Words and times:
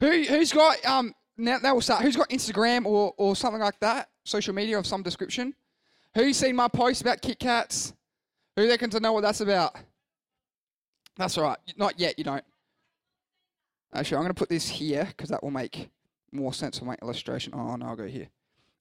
Who 0.00 0.22
who's 0.24 0.52
got 0.52 0.84
um 0.84 1.14
now 1.36 1.58
that 1.58 1.74
will 1.74 1.80
start. 1.80 2.02
Who's 2.02 2.16
got 2.16 2.28
Instagram 2.30 2.84
or 2.86 3.14
or 3.16 3.36
something 3.36 3.60
like 3.60 3.78
that, 3.80 4.08
social 4.24 4.54
media 4.54 4.78
of 4.78 4.86
some 4.86 5.02
description? 5.02 5.54
Who's 6.14 6.36
seen 6.36 6.56
my 6.56 6.68
post 6.68 7.00
about 7.00 7.22
Kit 7.22 7.38
Kats? 7.38 7.92
Who 8.56 8.68
reckons 8.68 8.94
to 8.94 9.00
know 9.00 9.12
what 9.12 9.20
that's 9.22 9.40
about? 9.40 9.76
That's 11.16 11.38
all 11.38 11.44
right. 11.44 11.58
Not 11.76 11.98
yet. 12.00 12.18
You 12.18 12.24
don't. 12.24 12.44
Actually, 13.94 14.16
I'm 14.16 14.22
going 14.24 14.34
to 14.34 14.38
put 14.38 14.48
this 14.48 14.68
here 14.68 15.04
because 15.04 15.30
that 15.30 15.42
will 15.42 15.50
make 15.50 15.90
more 16.32 16.52
sense 16.52 16.78
for 16.78 16.84
my 16.84 16.96
illustration. 17.02 17.52
Oh 17.54 17.76
no, 17.76 17.86
I'll 17.86 17.96
go 17.96 18.06
here. 18.06 18.28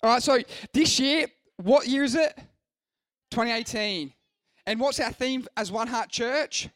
All 0.04 0.12
right. 0.12 0.24
So 0.24 0.40
this 0.74 1.00
year, 1.00 1.28
what 1.58 1.88
year 1.88 2.04
is 2.04 2.16
it? 2.16 2.38
2018. 3.32 4.14
And 4.66 4.80
what's 4.80 5.00
our 5.00 5.12
theme 5.12 5.48
as 5.56 5.72
One 5.72 5.88
Heart 5.88 6.10
Church? 6.10 6.70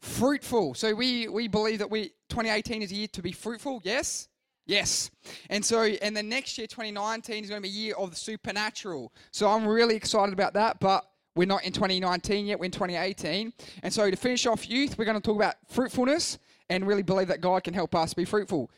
Fruitful. 0.00 0.74
So 0.74 0.94
we 0.94 1.28
we 1.28 1.48
believe 1.48 1.80
that 1.80 1.90
we 1.90 2.12
2018 2.28 2.82
is 2.82 2.92
a 2.92 2.94
year 2.94 3.08
to 3.08 3.22
be 3.22 3.32
fruitful. 3.32 3.80
Yes. 3.84 4.28
Yes. 4.68 5.10
And 5.48 5.64
so, 5.64 5.82
and 5.82 6.14
the 6.14 6.22
next 6.22 6.58
year, 6.58 6.66
2019, 6.66 7.42
is 7.42 7.48
going 7.48 7.62
to 7.62 7.66
be 7.66 7.74
a 7.74 7.78
year 7.78 7.94
of 7.96 8.10
the 8.10 8.16
supernatural. 8.16 9.12
So 9.30 9.48
I'm 9.48 9.66
really 9.66 9.96
excited 9.96 10.34
about 10.34 10.52
that, 10.52 10.78
but 10.78 11.08
we're 11.34 11.46
not 11.46 11.64
in 11.64 11.72
2019 11.72 12.46
yet, 12.46 12.58
we're 12.58 12.66
in 12.66 12.70
2018. 12.70 13.52
And 13.82 13.92
so 13.92 14.10
to 14.10 14.16
finish 14.16 14.44
off 14.46 14.68
youth, 14.68 14.98
we're 14.98 15.06
going 15.06 15.16
to 15.16 15.22
talk 15.22 15.36
about 15.36 15.54
fruitfulness 15.68 16.38
and 16.68 16.86
really 16.86 17.02
believe 17.02 17.28
that 17.28 17.40
God 17.40 17.64
can 17.64 17.72
help 17.72 17.94
us 17.94 18.12
be 18.12 18.26
fruitful. 18.26 18.70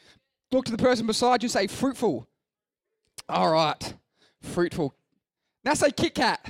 Look 0.52 0.66
to 0.66 0.72
the 0.72 0.78
person 0.78 1.06
beside 1.08 1.42
you 1.42 1.46
and 1.46 1.52
say, 1.52 1.66
fruitful. 1.66 2.28
All 3.28 3.52
right. 3.52 3.94
Fruitful. 4.42 4.94
Now 5.64 5.74
say 5.74 5.90
Kit 5.90 6.14
Kat. 6.14 6.48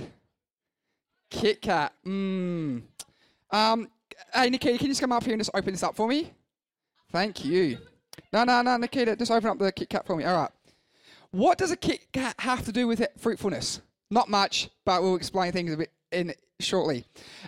Kit 1.30 1.62
Kat. 1.62 1.94
Mmm. 2.06 2.82
Um, 3.50 3.88
hey, 4.34 4.50
Nikita, 4.50 4.78
can 4.78 4.86
you 4.86 4.90
just 4.92 5.00
come 5.00 5.12
up 5.12 5.24
here 5.24 5.32
and 5.32 5.40
just 5.40 5.50
open 5.54 5.72
this 5.72 5.82
up 5.82 5.96
for 5.96 6.08
me? 6.08 6.32
Thank 7.12 7.44
you. 7.44 7.78
No, 8.32 8.44
no, 8.44 8.62
no, 8.62 8.76
Nikita, 8.76 9.16
just 9.16 9.30
open 9.30 9.50
up 9.50 9.58
the 9.58 9.72
Kit 9.72 9.88
Kat 9.88 10.06
for 10.06 10.16
me. 10.16 10.24
All 10.24 10.36
right. 10.36 10.50
What 11.32 11.58
does 11.58 11.70
a 11.70 11.76
Kit 11.76 12.06
Kat 12.12 12.34
have 12.38 12.64
to 12.64 12.72
do 12.72 12.86
with 12.86 13.00
it, 13.00 13.12
fruitfulness? 13.18 13.80
Not 14.10 14.28
much, 14.28 14.68
but 14.84 15.02
we'll 15.02 15.16
explain 15.16 15.52
things 15.52 15.72
a 15.72 15.76
bit 15.76 15.92
in 16.12 16.34
shortly. 16.58 17.04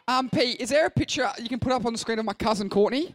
Um, 0.07 0.31
Pete, 0.31 0.61
is 0.61 0.71
there 0.71 0.87
a 0.87 0.91
picture 0.91 1.29
you 1.39 1.49
can 1.49 1.59
put 1.59 1.73
up 1.73 1.85
on 1.85 1.93
the 1.93 1.99
screen 1.99 2.19
of 2.19 2.25
my 2.25 2.33
cousin 2.33 2.69
Courtney? 2.69 3.15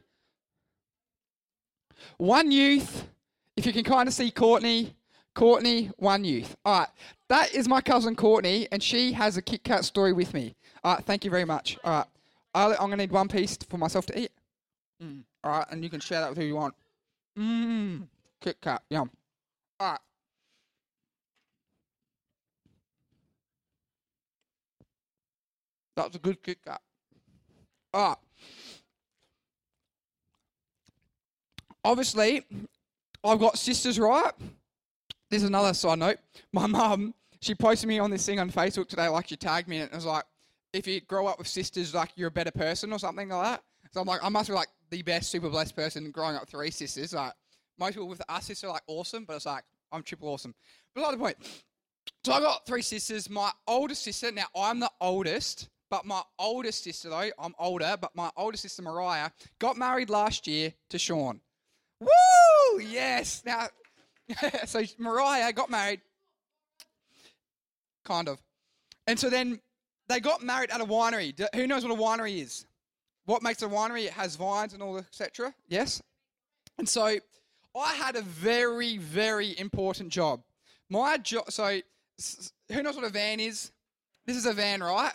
One 2.17 2.51
youth, 2.51 3.07
if 3.55 3.65
you 3.65 3.73
can 3.73 3.83
kind 3.83 4.07
of 4.07 4.13
see 4.13 4.31
Courtney, 4.31 4.95
Courtney, 5.33 5.91
one 5.97 6.23
youth. 6.25 6.55
All 6.65 6.79
right, 6.79 6.89
that 7.29 7.53
is 7.53 7.67
my 7.67 7.81
cousin 7.81 8.15
Courtney, 8.15 8.67
and 8.71 8.81
she 8.81 9.13
has 9.13 9.37
a 9.37 9.41
Kit 9.41 9.63
Kat 9.63 9.85
story 9.85 10.13
with 10.13 10.33
me. 10.33 10.55
All 10.83 10.95
right, 10.95 11.03
thank 11.03 11.23
you 11.23 11.31
very 11.31 11.45
much. 11.45 11.77
All 11.83 11.91
right, 11.99 12.07
I'm 12.65 12.75
going 12.77 12.91
to 12.91 12.97
need 12.97 13.11
one 13.11 13.27
piece 13.27 13.57
for 13.69 13.77
myself 13.77 14.05
to 14.07 14.19
eat. 14.19 14.31
Mm. 15.03 15.23
All 15.43 15.51
right, 15.51 15.67
and 15.69 15.83
you 15.83 15.89
can 15.89 15.99
share 15.99 16.21
that 16.21 16.29
with 16.29 16.37
who 16.37 16.45
you 16.45 16.55
want. 16.55 16.73
Mmm, 17.37 18.07
Kit 18.41 18.57
Kat, 18.61 18.81
yum. 18.89 19.11
All 19.79 19.91
right. 19.91 19.99
That's 25.95 26.15
a 26.15 26.19
good 26.19 26.41
Kit 26.41 26.57
Kat. 26.65 26.81
All 27.93 28.09
right. 28.09 28.17
Obviously, 31.83 32.43
I've 33.23 33.39
got 33.39 33.57
sisters, 33.57 33.99
right? 33.99 34.31
This 35.29 35.43
is 35.43 35.49
another 35.49 35.73
side 35.73 35.99
note. 35.99 36.17
My 36.53 36.65
mum, 36.67 37.13
she 37.41 37.55
posted 37.55 37.87
me 37.87 37.99
on 37.99 38.11
this 38.11 38.25
thing 38.25 38.39
on 38.39 38.49
Facebook 38.49 38.87
today, 38.87 39.07
like 39.07 39.27
she 39.27 39.37
tagged 39.37 39.67
me. 39.67 39.77
And 39.77 39.91
it 39.91 39.95
was 39.95 40.05
like, 40.05 40.25
if 40.77 40.87
you 40.87 41.01
grow 41.01 41.27
up 41.27 41.39
with 41.39 41.47
sisters, 41.47 41.93
like 41.93 42.11
you're 42.15 42.27
a 42.27 42.31
better 42.31 42.51
person 42.51 42.93
or 42.93 42.99
something 42.99 43.29
like 43.29 43.43
that. 43.43 43.63
So 43.91 44.01
I'm 44.01 44.07
like, 44.07 44.23
I 44.23 44.29
must 44.29 44.49
be 44.49 44.53
like 44.53 44.67
the 44.89 45.01
best 45.01 45.31
super 45.31 45.49
blessed 45.49 45.75
person 45.75 46.09
growing 46.11 46.35
up 46.35 46.47
three 46.47 46.71
sisters. 46.71 47.13
Like 47.13 47.33
most 47.79 47.93
people 47.93 48.07
with 48.07 48.21
us 48.29 48.45
sister 48.45 48.67
are 48.67 48.73
like 48.73 48.83
awesome, 48.87 49.25
but 49.25 49.35
it's 49.35 49.45
like 49.45 49.63
I'm 49.91 50.03
triple 50.03 50.29
awesome. 50.29 50.53
But 50.93 51.01
not 51.01 51.11
the 51.11 51.17
point. 51.17 51.37
So 52.23 52.33
I 52.33 52.39
got 52.39 52.65
three 52.65 52.81
sisters. 52.81 53.29
My 53.29 53.51
oldest 53.67 54.03
sister, 54.03 54.31
now 54.31 54.45
I'm 54.55 54.79
the 54.79 54.91
oldest, 55.01 55.69
but 55.89 56.05
my 56.05 56.21
oldest 56.37 56.83
sister 56.83 57.09
though, 57.09 57.29
I'm 57.39 57.55
older, 57.57 57.97
but 57.99 58.15
my 58.15 58.29
oldest 58.37 58.63
sister 58.63 58.81
Mariah 58.81 59.29
got 59.59 59.77
married 59.77 60.09
last 60.09 60.47
year 60.47 60.73
to 60.89 60.99
Sean. 60.99 61.41
Woo! 61.99 62.79
Yes. 62.79 63.43
Now, 63.45 63.67
so 64.65 64.83
Mariah 64.99 65.53
got 65.53 65.69
married, 65.69 66.01
kind 68.05 68.27
of, 68.27 68.39
and 69.07 69.17
so 69.17 69.29
then 69.29 69.59
they 70.09 70.19
got 70.19 70.41
married 70.41 70.71
at 70.71 70.81
a 70.81 70.85
winery. 70.85 71.33
Who 71.55 71.67
knows 71.67 71.85
what 71.85 71.91
a 71.91 72.01
winery 72.01 72.41
is? 72.41 72.65
What 73.25 73.43
makes 73.43 73.61
a 73.61 73.67
winery? 73.67 74.05
It 74.05 74.13
has 74.13 74.35
vines 74.35 74.73
and 74.73 74.81
all, 74.81 74.97
etc. 74.97 75.53
Yes. 75.67 76.01
And 76.77 76.87
so 76.87 77.05
I 77.05 77.93
had 77.95 78.15
a 78.15 78.21
very, 78.21 78.97
very 78.97 79.57
important 79.59 80.11
job. 80.11 80.41
My 80.89 81.17
job. 81.17 81.51
So 81.51 81.81
who 82.71 82.83
knows 82.83 82.95
what 82.95 83.05
a 83.05 83.09
van 83.09 83.39
is? 83.39 83.71
This 84.25 84.37
is 84.37 84.45
a 84.45 84.53
van, 84.53 84.81
right? 84.81 85.13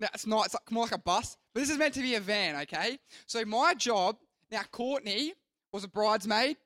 That's 0.00 0.26
not. 0.26 0.46
It's 0.46 0.54
like, 0.54 0.70
more 0.70 0.84
like 0.84 0.92
a 0.92 0.98
bus, 0.98 1.36
but 1.54 1.60
this 1.60 1.70
is 1.70 1.78
meant 1.78 1.94
to 1.94 2.02
be 2.02 2.16
a 2.16 2.20
van. 2.20 2.56
Okay. 2.62 2.98
So 3.26 3.44
my 3.44 3.74
job 3.74 4.16
now, 4.50 4.62
Courtney 4.70 5.32
was 5.72 5.84
a 5.84 5.88
bridesmaid, 5.88 6.56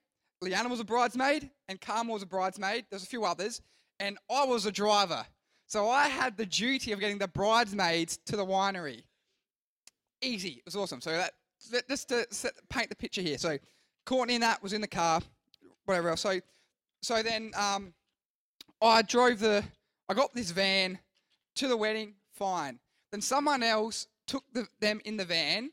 Leanna 0.42 0.68
was 0.68 0.80
a 0.80 0.84
bridesmaid, 0.84 1.50
and 1.68 1.80
Carmel 1.80 2.14
was 2.14 2.22
a 2.22 2.26
bridesmaid. 2.26 2.86
There's 2.90 3.02
a 3.02 3.06
few 3.06 3.24
others, 3.24 3.62
and 3.98 4.18
I 4.30 4.44
was 4.44 4.66
a 4.66 4.72
driver. 4.72 5.24
So 5.70 5.88
I 5.88 6.08
had 6.08 6.36
the 6.36 6.46
duty 6.46 6.90
of 6.90 6.98
getting 6.98 7.18
the 7.18 7.28
bridesmaids 7.28 8.18
to 8.26 8.36
the 8.36 8.44
winery. 8.44 9.04
Easy. 10.20 10.54
It 10.58 10.62
was 10.64 10.74
awesome. 10.74 11.00
So 11.00 11.12
that 11.12 11.88
just 11.88 12.08
to 12.08 12.26
set, 12.32 12.54
paint 12.68 12.88
the 12.88 12.96
picture 12.96 13.22
here. 13.22 13.38
So 13.38 13.56
Courtney 14.04 14.34
and 14.34 14.42
that 14.42 14.60
was 14.64 14.72
in 14.72 14.80
the 14.80 14.88
car, 14.88 15.20
whatever 15.84 16.08
else. 16.08 16.22
So 16.22 16.40
so 17.02 17.22
then 17.22 17.52
um, 17.56 17.94
I 18.82 19.02
drove 19.02 19.38
the. 19.38 19.62
I 20.08 20.14
got 20.14 20.34
this 20.34 20.50
van 20.50 20.98
to 21.54 21.68
the 21.68 21.76
wedding. 21.76 22.14
Fine. 22.32 22.80
Then 23.12 23.20
someone 23.20 23.62
else 23.62 24.08
took 24.26 24.42
the, 24.52 24.66
them 24.80 25.00
in 25.04 25.16
the 25.16 25.24
van, 25.24 25.70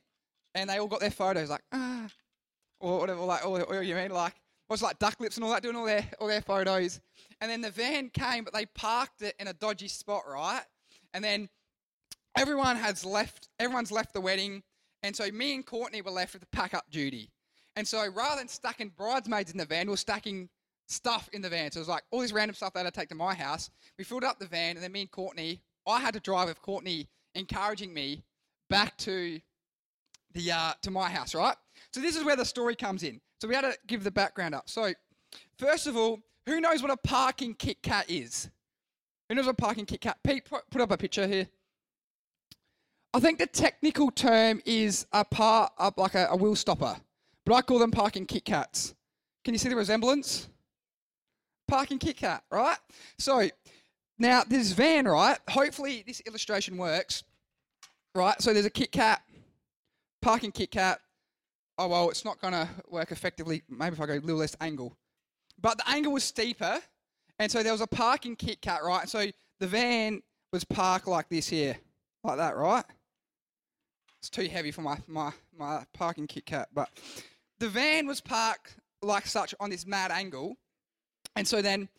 and 0.53 0.69
they 0.69 0.77
all 0.77 0.85
got 0.85 0.99
their 0.99 1.09
photos. 1.09 1.49
Like 1.49 1.63
ah, 1.73 2.07
or 2.79 2.99
whatever, 2.99 3.21
like, 3.21 3.43
or 3.43 3.81
you 3.81 3.95
mean, 3.95 4.11
like, 4.11 4.35
was 4.69 4.81
like 4.81 4.99
duck 4.99 5.19
lips 5.19 5.37
and 5.37 5.43
all 5.43 5.51
that, 5.51 5.63
doing 5.63 5.75
all 5.75 5.85
their 5.85 6.05
all 6.19 6.27
their 6.27 6.41
photos. 6.41 6.99
And 7.41 7.49
then 7.49 7.61
the 7.61 7.71
van 7.71 8.09
came, 8.09 8.43
but 8.43 8.53
they 8.53 8.65
parked 8.65 9.21
it 9.21 9.35
in 9.39 9.47
a 9.47 9.53
dodgy 9.53 9.87
spot, 9.87 10.23
right? 10.27 10.63
And 11.13 11.23
then 11.23 11.49
everyone 12.37 12.75
has 12.75 13.05
left. 13.05 13.49
Everyone's 13.59 13.91
left 13.91 14.13
the 14.13 14.21
wedding, 14.21 14.63
and 15.03 15.15
so 15.15 15.29
me 15.31 15.55
and 15.55 15.65
Courtney 15.65 16.01
were 16.01 16.11
left 16.11 16.33
with 16.33 16.41
the 16.41 16.47
pack 16.47 16.73
up 16.73 16.89
duty. 16.91 17.31
And 17.75 17.87
so 17.87 18.07
rather 18.09 18.37
than 18.37 18.47
stacking 18.47 18.91
bridesmaids 18.97 19.51
in 19.51 19.57
the 19.57 19.65
van, 19.65 19.87
we 19.87 19.93
are 19.93 19.97
stacking 19.97 20.49
stuff 20.87 21.29
in 21.31 21.41
the 21.41 21.49
van. 21.49 21.71
So 21.71 21.77
it 21.77 21.81
was 21.81 21.87
like 21.87 22.03
all 22.11 22.21
this 22.21 22.31
random 22.31 22.55
stuff 22.55 22.73
that 22.73 22.85
I'd 22.85 22.93
take 22.93 23.09
to 23.09 23.15
my 23.15 23.35
house. 23.35 23.69
We 23.97 24.03
filled 24.03 24.23
up 24.23 24.39
the 24.39 24.47
van, 24.47 24.75
and 24.75 24.83
then 24.83 24.91
me 24.91 25.01
and 25.01 25.11
Courtney, 25.11 25.61
I 25.85 25.99
had 25.99 26.13
to 26.15 26.19
drive 26.19 26.47
with 26.47 26.61
Courtney 26.61 27.07
encouraging 27.35 27.93
me 27.93 28.23
back 28.69 28.97
to 28.97 29.39
the 30.33 30.51
uh, 30.51 30.73
to 30.81 30.91
my 30.91 31.09
house, 31.09 31.33
right? 31.35 31.55
So 31.93 32.01
this 32.01 32.15
is 32.15 32.23
where 32.23 32.35
the 32.35 32.45
story 32.45 32.75
comes 32.75 33.03
in. 33.03 33.21
So 33.39 33.47
we 33.47 33.55
had 33.55 33.61
to 33.61 33.73
give 33.85 34.03
the 34.03 34.11
background 34.11 34.55
up. 34.55 34.69
So 34.69 34.93
first 35.57 35.87
of 35.87 35.95
all, 35.95 36.19
who 36.45 36.59
knows 36.61 36.81
what 36.81 36.91
a 36.91 36.97
parking 36.97 37.53
Kit 37.53 37.81
Kat 37.81 38.09
is? 38.09 38.49
Who 39.29 39.35
knows 39.35 39.45
what 39.45 39.51
a 39.51 39.61
parking 39.61 39.85
Kit 39.85 40.01
Kat? 40.01 40.17
Pete, 40.23 40.43
put 40.45 40.81
up 40.81 40.91
a 40.91 40.97
picture 40.97 41.27
here. 41.27 41.47
I 43.13 43.19
think 43.19 43.39
the 43.39 43.47
technical 43.47 44.11
term 44.11 44.61
is 44.65 45.05
a 45.11 45.25
part 45.25 45.71
of 45.77 45.97
like 45.97 46.15
a, 46.15 46.27
a 46.29 46.35
wheel 46.35 46.55
stopper, 46.55 46.95
but 47.45 47.53
I 47.53 47.61
call 47.61 47.79
them 47.79 47.91
parking 47.91 48.25
Kit 48.25 48.45
Kats. 48.45 48.95
Can 49.43 49.53
you 49.53 49.57
see 49.57 49.69
the 49.69 49.75
resemblance? 49.75 50.49
Parking 51.67 51.99
Kit 51.99 52.17
Kat, 52.17 52.43
right? 52.51 52.77
So 53.17 53.49
now 54.17 54.43
this 54.47 54.71
van, 54.71 55.05
right? 55.05 55.37
Hopefully 55.49 56.03
this 56.05 56.21
illustration 56.21 56.77
works, 56.77 57.23
right? 58.15 58.41
So 58.41 58.53
there's 58.53 58.65
a 58.65 58.69
Kit 58.69 58.91
Kat, 58.91 59.21
parking 60.21 60.51
Kit 60.51 60.71
Kat, 60.71 60.99
oh, 61.77 61.87
well, 61.87 62.09
it's 62.09 62.25
not 62.25 62.41
going 62.41 62.53
to 62.53 62.67
work 62.89 63.11
effectively. 63.11 63.63
Maybe 63.69 63.93
if 63.93 64.01
I 64.01 64.05
go 64.05 64.13
a 64.13 64.19
little 64.19 64.37
less 64.37 64.55
angle. 64.61 64.95
But 65.59 65.77
the 65.77 65.89
angle 65.89 66.13
was 66.13 66.23
steeper. 66.23 66.79
And 67.39 67.51
so 67.51 67.61
there 67.63 67.71
was 67.71 67.81
a 67.81 67.87
parking 67.87 68.35
Kit 68.35 68.61
Kat, 68.61 68.83
right? 68.83 69.07
So 69.07 69.27
the 69.59 69.67
van 69.67 70.21
was 70.51 70.63
parked 70.63 71.07
like 71.07 71.29
this 71.29 71.47
here, 71.47 71.77
like 72.23 72.37
that, 72.37 72.57
right? 72.57 72.85
It's 74.19 74.29
too 74.29 74.47
heavy 74.47 74.71
for 74.71 74.81
my, 74.81 74.97
my, 75.07 75.31
my 75.57 75.85
parking 75.93 76.27
Kit 76.27 76.45
Kat. 76.45 76.69
But 76.73 76.89
the 77.59 77.69
van 77.69 78.07
was 78.07 78.21
parked 78.21 78.75
like 79.01 79.27
such 79.27 79.53
on 79.59 79.69
this 79.69 79.85
mad 79.85 80.11
angle. 80.11 80.57
And 81.35 81.47
so 81.47 81.61
then 81.61 81.89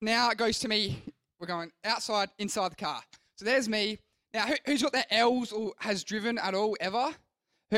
now 0.00 0.30
it 0.30 0.38
goes 0.38 0.58
to 0.60 0.68
me. 0.68 1.02
We're 1.38 1.46
going 1.46 1.70
outside, 1.84 2.30
inside 2.38 2.72
the 2.72 2.76
car. 2.76 3.00
So 3.36 3.44
there's 3.44 3.68
me. 3.68 3.98
Now, 4.32 4.46
who, 4.46 4.54
has 4.66 4.82
got 4.82 4.92
their 4.92 5.04
L's 5.10 5.52
or 5.52 5.72
has 5.78 6.02
driven 6.02 6.38
at 6.38 6.54
all 6.54 6.76
ever? 6.80 7.14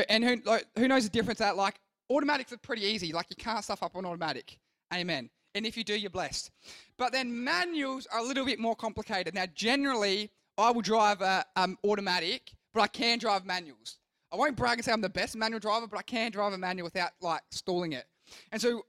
And 0.09 0.23
who, 0.23 0.37
like, 0.45 0.65
who 0.77 0.87
knows 0.87 1.03
the 1.03 1.09
difference 1.09 1.39
that, 1.39 1.57
like, 1.57 1.79
automatics 2.09 2.51
are 2.53 2.57
pretty 2.57 2.83
easy. 2.83 3.11
Like, 3.13 3.27
you 3.29 3.35
can't 3.35 3.63
stuff 3.63 3.83
up 3.83 3.95
on 3.95 4.05
automatic. 4.05 4.59
Amen. 4.93 5.29
And 5.55 5.65
if 5.65 5.75
you 5.75 5.83
do, 5.83 5.97
you're 5.97 6.09
blessed. 6.09 6.51
But 6.97 7.11
then 7.11 7.43
manuals 7.43 8.07
are 8.11 8.19
a 8.19 8.23
little 8.23 8.45
bit 8.45 8.59
more 8.59 8.75
complicated. 8.75 9.33
Now, 9.33 9.45
generally, 9.53 10.31
I 10.57 10.71
will 10.71 10.81
drive 10.81 11.21
a 11.21 11.45
um, 11.55 11.77
automatic, 11.83 12.51
but 12.73 12.81
I 12.81 12.87
can 12.87 13.19
drive 13.19 13.45
manuals. 13.45 13.97
I 14.31 14.35
won't 14.35 14.55
brag 14.55 14.77
and 14.77 14.85
say 14.85 14.91
I'm 14.91 15.01
the 15.01 15.09
best 15.09 15.35
manual 15.35 15.59
driver, 15.59 15.87
but 15.87 15.97
I 15.97 16.01
can 16.01 16.31
drive 16.31 16.53
a 16.53 16.57
manual 16.57 16.85
without 16.85 17.11
like 17.21 17.41
stalling 17.49 17.93
it. 17.93 18.05
And 18.51 18.61
so 18.61 18.85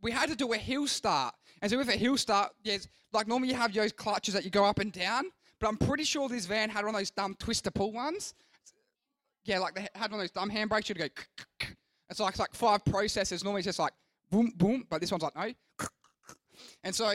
we 0.00 0.10
had 0.10 0.28
to 0.28 0.36
do 0.36 0.52
a 0.52 0.56
hill 0.56 0.86
start. 0.88 1.34
And 1.60 1.70
so 1.70 1.78
with 1.78 1.88
a 1.88 1.96
hill 1.96 2.16
start, 2.16 2.52
yes, 2.64 2.88
like 3.12 3.28
normally 3.28 3.50
you 3.50 3.54
have 3.54 3.72
those 3.72 3.92
clutches 3.92 4.34
that 4.34 4.44
you 4.44 4.50
go 4.50 4.64
up 4.64 4.80
and 4.80 4.90
down, 4.90 5.30
but 5.60 5.68
I'm 5.68 5.76
pretty 5.76 6.04
sure 6.04 6.28
this 6.28 6.46
van 6.46 6.68
had 6.68 6.84
one 6.84 6.94
of 6.94 7.00
those 7.00 7.10
dumb 7.10 7.36
twister 7.38 7.70
pull 7.70 7.92
ones. 7.92 8.34
Yeah, 9.44 9.58
like 9.58 9.74
they 9.74 9.88
had 9.94 10.10
one 10.10 10.20
of 10.20 10.22
those 10.22 10.30
dumb 10.30 10.50
handbrakes. 10.50 10.88
You'd 10.88 10.98
go. 10.98 11.06
It's 12.10 12.20
like 12.20 12.30
it's 12.30 12.38
like 12.40 12.54
five 12.54 12.84
processes. 12.84 13.42
Normally 13.42 13.60
it's 13.60 13.66
just 13.66 13.78
like 13.78 13.92
boom, 14.30 14.52
boom, 14.56 14.86
but 14.88 15.00
this 15.00 15.10
one's 15.10 15.22
like 15.22 15.36
no. 15.36 15.52
And 16.84 16.94
so 16.94 17.14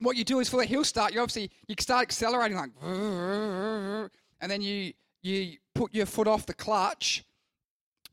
what 0.00 0.16
you 0.16 0.24
do 0.24 0.40
is 0.40 0.48
for 0.48 0.56
the 0.56 0.66
hill 0.66 0.84
start, 0.84 1.12
you 1.14 1.20
obviously 1.20 1.50
you 1.68 1.74
start 1.78 2.02
accelerating 2.02 2.56
like, 2.56 2.70
and 2.82 4.50
then 4.50 4.62
you 4.62 4.92
you 5.22 5.56
put 5.74 5.94
your 5.94 6.06
foot 6.06 6.26
off 6.26 6.46
the 6.46 6.54
clutch, 6.54 7.24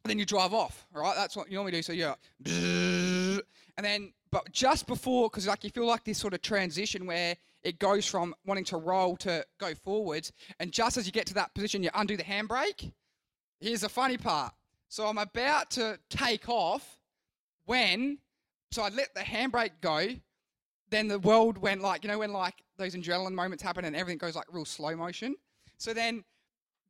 and 0.04 0.10
then 0.10 0.20
you 0.20 0.26
drive 0.26 0.54
off. 0.54 0.88
Right, 0.94 1.16
that's 1.16 1.36
what 1.36 1.50
you 1.50 1.56
normally 1.56 1.72
do. 1.72 1.82
So 1.82 1.94
you're, 1.94 2.16
and 2.46 3.42
then 3.78 4.14
but 4.32 4.52
just 4.52 4.88
before, 4.88 5.30
because 5.30 5.48
like 5.48 5.64
you 5.64 5.70
feel 5.70 5.86
like 5.86 6.04
this 6.04 6.18
sort 6.18 6.34
of 6.34 6.42
transition 6.42 7.06
where 7.06 7.36
it 7.64 7.80
goes 7.80 8.06
from 8.06 8.34
wanting 8.46 8.66
to 8.66 8.78
roll 8.78 9.16
to 9.18 9.46
go 9.60 9.74
forwards, 9.76 10.32
and 10.60 10.72
just 10.72 10.98
as 10.98 11.06
you 11.06 11.12
get 11.12 11.26
to 11.28 11.34
that 11.36 11.54
position, 11.54 11.84
you 11.84 11.90
undo 11.96 12.16
the 12.18 12.24
handbrake. 12.24 12.92
Here's 13.62 13.82
the 13.82 13.90
funny 13.90 14.18
part. 14.18 14.54
So 14.90 15.08
I'm 15.08 15.18
about 15.18 15.72
to 15.72 16.00
take 16.10 16.50
off 16.50 16.98
when, 17.66 18.18
so 18.72 18.82
I 18.82 18.90
let 18.90 19.14
the 19.14 19.22
handbrake 19.22 19.72
go, 19.80 20.08
then 20.90 21.08
the 21.08 21.20
world 21.20 21.58
went 21.58 21.82
like, 21.82 22.04
you 22.04 22.10
know, 22.10 22.20
when 22.20 22.34
like 22.34 22.56
those 22.78 22.96
adrenaline 22.96 23.34
moments 23.34 23.64
happen 23.64 23.86
and 23.86 23.96
everything 23.96 24.18
goes 24.18 24.36
like 24.36 24.48
real 24.52 24.66
slow 24.66 24.96
motion. 24.96 25.36
So 25.78 25.94
then 25.94 26.26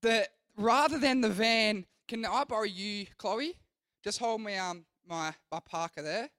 the 0.02 0.28
rather 0.58 0.98
than 0.98 1.22
the 1.22 1.30
van, 1.30 1.86
can 2.08 2.26
I 2.26 2.44
borrow 2.46 2.64
you, 2.64 3.06
Chloe? 3.18 3.54
Just 4.04 4.18
hold 4.18 4.42
me 4.42 4.56
um 4.56 4.86
my 5.08 5.34
my 5.52 5.60
Parker 5.60 6.02
there. 6.02 6.30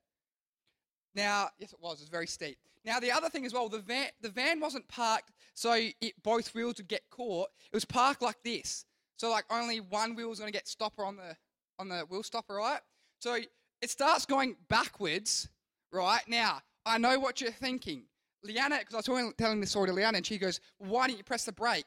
Now, 1.15 1.51
yes, 1.59 1.73
it 1.73 1.79
was. 1.81 2.01
It 2.01 2.05
was 2.05 2.09
very 2.09 2.27
steep. 2.27 2.59
Now, 2.85 2.99
the 2.99 3.13
other 3.13 3.29
thing 3.29 3.47
as 3.47 3.53
well, 3.53 3.69
the 3.69 3.79
van 3.79 4.09
the 4.21 4.31
van 4.31 4.59
wasn't 4.59 4.89
parked 4.89 5.31
so 5.55 5.75
it, 5.75 6.15
both 6.23 6.55
wheels 6.55 6.79
would 6.79 6.89
get 6.89 7.03
caught. 7.11 7.49
It 7.71 7.77
was 7.77 7.85
parked 7.85 8.23
like 8.23 8.43
this, 8.43 8.85
so 9.17 9.31
like 9.31 9.45
only 9.51 9.81
one 9.81 10.15
wheel 10.15 10.33
is 10.33 10.39
going 10.39 10.51
to 10.51 10.57
get 10.57 10.69
stopper 10.69 11.05
on 11.05 11.17
the 11.17 11.37
on 11.79 11.89
the 11.89 12.01
wheel 12.09 12.23
stopper, 12.23 12.55
right? 12.55 12.81
So 13.19 13.37
it 13.81 13.91
starts 13.91 14.27
going 14.27 14.57
backwards, 14.69 15.49
right? 15.93 16.23
Now, 16.29 16.61
I 16.87 16.99
know 16.99 17.19
what 17.19 17.41
you're 17.41 17.51
thinking. 17.51 18.05
Leanna, 18.45 18.79
because 18.79 18.95
I 18.95 18.99
was 18.99 19.05
telling, 19.07 19.33
telling 19.39 19.61
this 19.61 19.71
story 19.71 19.89
to 19.89 19.93
Leanna, 19.93 20.17
and 20.17 20.27
she 20.27 20.39
goes, 20.39 20.61
Why 20.79 21.07
didn't 21.07 21.19
you 21.19 21.25
press 21.25 21.45
the 21.45 21.53
brake? 21.53 21.87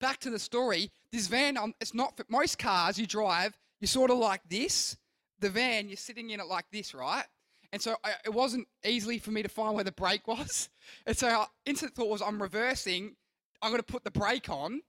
Back 0.00 0.18
to 0.20 0.30
the 0.30 0.38
story. 0.38 0.90
This 1.12 1.26
van, 1.26 1.56
um, 1.56 1.74
it's 1.80 1.94
not 1.94 2.16
for 2.16 2.24
most 2.28 2.58
cars 2.58 2.98
you 2.98 3.06
drive, 3.06 3.56
you're 3.80 3.88
sort 3.88 4.10
of 4.10 4.18
like 4.18 4.42
this. 4.48 4.96
The 5.40 5.50
van, 5.50 5.88
you're 5.88 5.96
sitting 5.96 6.30
in 6.30 6.40
it 6.40 6.46
like 6.46 6.64
this, 6.72 6.94
right? 6.94 7.24
And 7.72 7.82
so 7.82 7.96
I, 8.02 8.12
it 8.24 8.32
wasn't 8.32 8.66
easily 8.84 9.18
for 9.18 9.30
me 9.30 9.42
to 9.42 9.48
find 9.48 9.74
where 9.74 9.84
the 9.84 9.92
brake 9.92 10.26
was. 10.26 10.68
And 11.04 11.16
so 11.16 11.28
our 11.28 11.48
instant 11.64 11.96
thought 11.96 12.08
was, 12.08 12.22
I'm 12.22 12.40
reversing. 12.40 13.16
I'm 13.60 13.70
going 13.70 13.82
to 13.82 13.92
put 13.92 14.04
the 14.04 14.10
brake 14.12 14.48
on. 14.48 14.82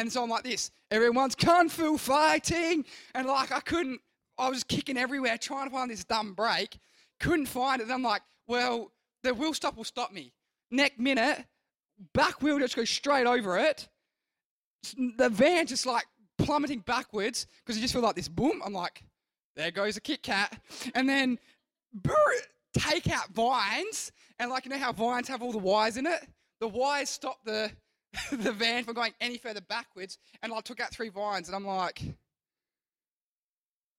And 0.00 0.10
so 0.10 0.22
I'm 0.22 0.30
like 0.30 0.44
this. 0.44 0.70
Everyone's 0.90 1.34
kung 1.34 1.68
fu 1.68 1.98
fighting. 1.98 2.86
And 3.14 3.26
like 3.26 3.52
I 3.52 3.60
couldn't, 3.60 4.00
I 4.38 4.48
was 4.48 4.64
kicking 4.64 4.96
everywhere 4.96 5.36
trying 5.36 5.68
to 5.68 5.70
find 5.70 5.90
this 5.90 6.04
dumb 6.04 6.32
brake. 6.32 6.78
Couldn't 7.20 7.46
find 7.46 7.82
it. 7.82 7.84
And 7.84 7.92
I'm 7.92 8.02
like, 8.02 8.22
well, 8.48 8.92
the 9.22 9.34
wheel 9.34 9.52
stop 9.52 9.76
will 9.76 9.84
stop 9.84 10.10
me. 10.10 10.32
Next 10.70 10.98
minute, 10.98 11.44
back 12.14 12.40
wheel 12.40 12.58
just 12.58 12.76
goes 12.76 12.88
straight 12.88 13.26
over 13.26 13.58
it. 13.58 13.88
The 15.18 15.28
van 15.28 15.66
just 15.66 15.84
like 15.84 16.06
plummeting 16.38 16.80
backwards 16.80 17.46
because 17.58 17.76
you 17.76 17.82
just 17.82 17.92
feel 17.92 18.02
like 18.02 18.16
this 18.16 18.28
boom. 18.28 18.62
I'm 18.64 18.72
like, 18.72 19.04
there 19.54 19.70
goes 19.70 19.98
a 19.98 20.00
Kit 20.00 20.22
Kat. 20.22 20.58
And 20.94 21.06
then 21.06 21.38
take 22.72 23.10
out 23.10 23.28
vines. 23.34 24.12
And 24.38 24.50
like, 24.50 24.64
you 24.64 24.70
know 24.70 24.78
how 24.78 24.92
vines 24.92 25.28
have 25.28 25.42
all 25.42 25.52
the 25.52 25.58
wires 25.58 25.98
in 25.98 26.06
it? 26.06 26.26
The 26.58 26.68
wires 26.68 27.10
stop 27.10 27.44
the, 27.44 27.70
the 28.32 28.52
van 28.52 28.84
from 28.84 28.94
going 28.94 29.12
any 29.20 29.38
further 29.38 29.60
backwards. 29.60 30.18
And 30.42 30.52
I 30.52 30.60
took 30.60 30.80
out 30.80 30.90
three 30.90 31.08
vines 31.08 31.48
and 31.48 31.56
I'm 31.56 31.66
like, 31.66 32.02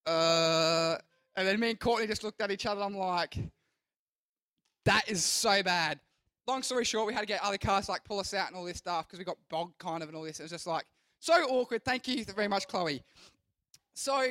uh, 0.06 0.98
and 1.36 1.48
then 1.48 1.60
me 1.60 1.72
and 1.72 1.80
Courtney 1.80 2.08
just 2.08 2.24
looked 2.24 2.42
at 2.42 2.52
each 2.52 2.66
other. 2.66 2.82
I'm 2.82 2.96
like, 2.96 3.38
that 4.86 5.08
is 5.08 5.24
so 5.24 5.64
bad. 5.64 6.00
Long 6.48 6.64
story 6.64 6.86
short, 6.86 7.08
we 7.08 7.14
had 7.14 7.22
to 7.22 7.28
get 7.28 7.42
other 7.44 7.58
cars 7.58 7.86
to 7.86 7.92
like 7.92 8.04
pull 8.04 8.20
us 8.20 8.34
out 8.34 8.48
and 8.48 8.56
all 8.56 8.66
this 8.66 8.78
stuff 8.78 9.08
because 9.08 9.20
we 9.20 9.26
got 9.26 9.38
bogged 9.50 9.78
kind 9.78 10.02
of 10.04 10.10
and 10.10 10.18
all 10.18 10.24
this. 10.24 10.40
It 10.40 10.44
was 10.44 10.52
just 10.52 10.68
like 10.68 10.86
so 11.20 11.34
awkward. 11.34 11.86
Thank 11.86 12.08
you 12.08 12.26
very 12.26 12.48
much, 12.48 12.68
Chloe. 12.68 13.04
So 13.94 14.30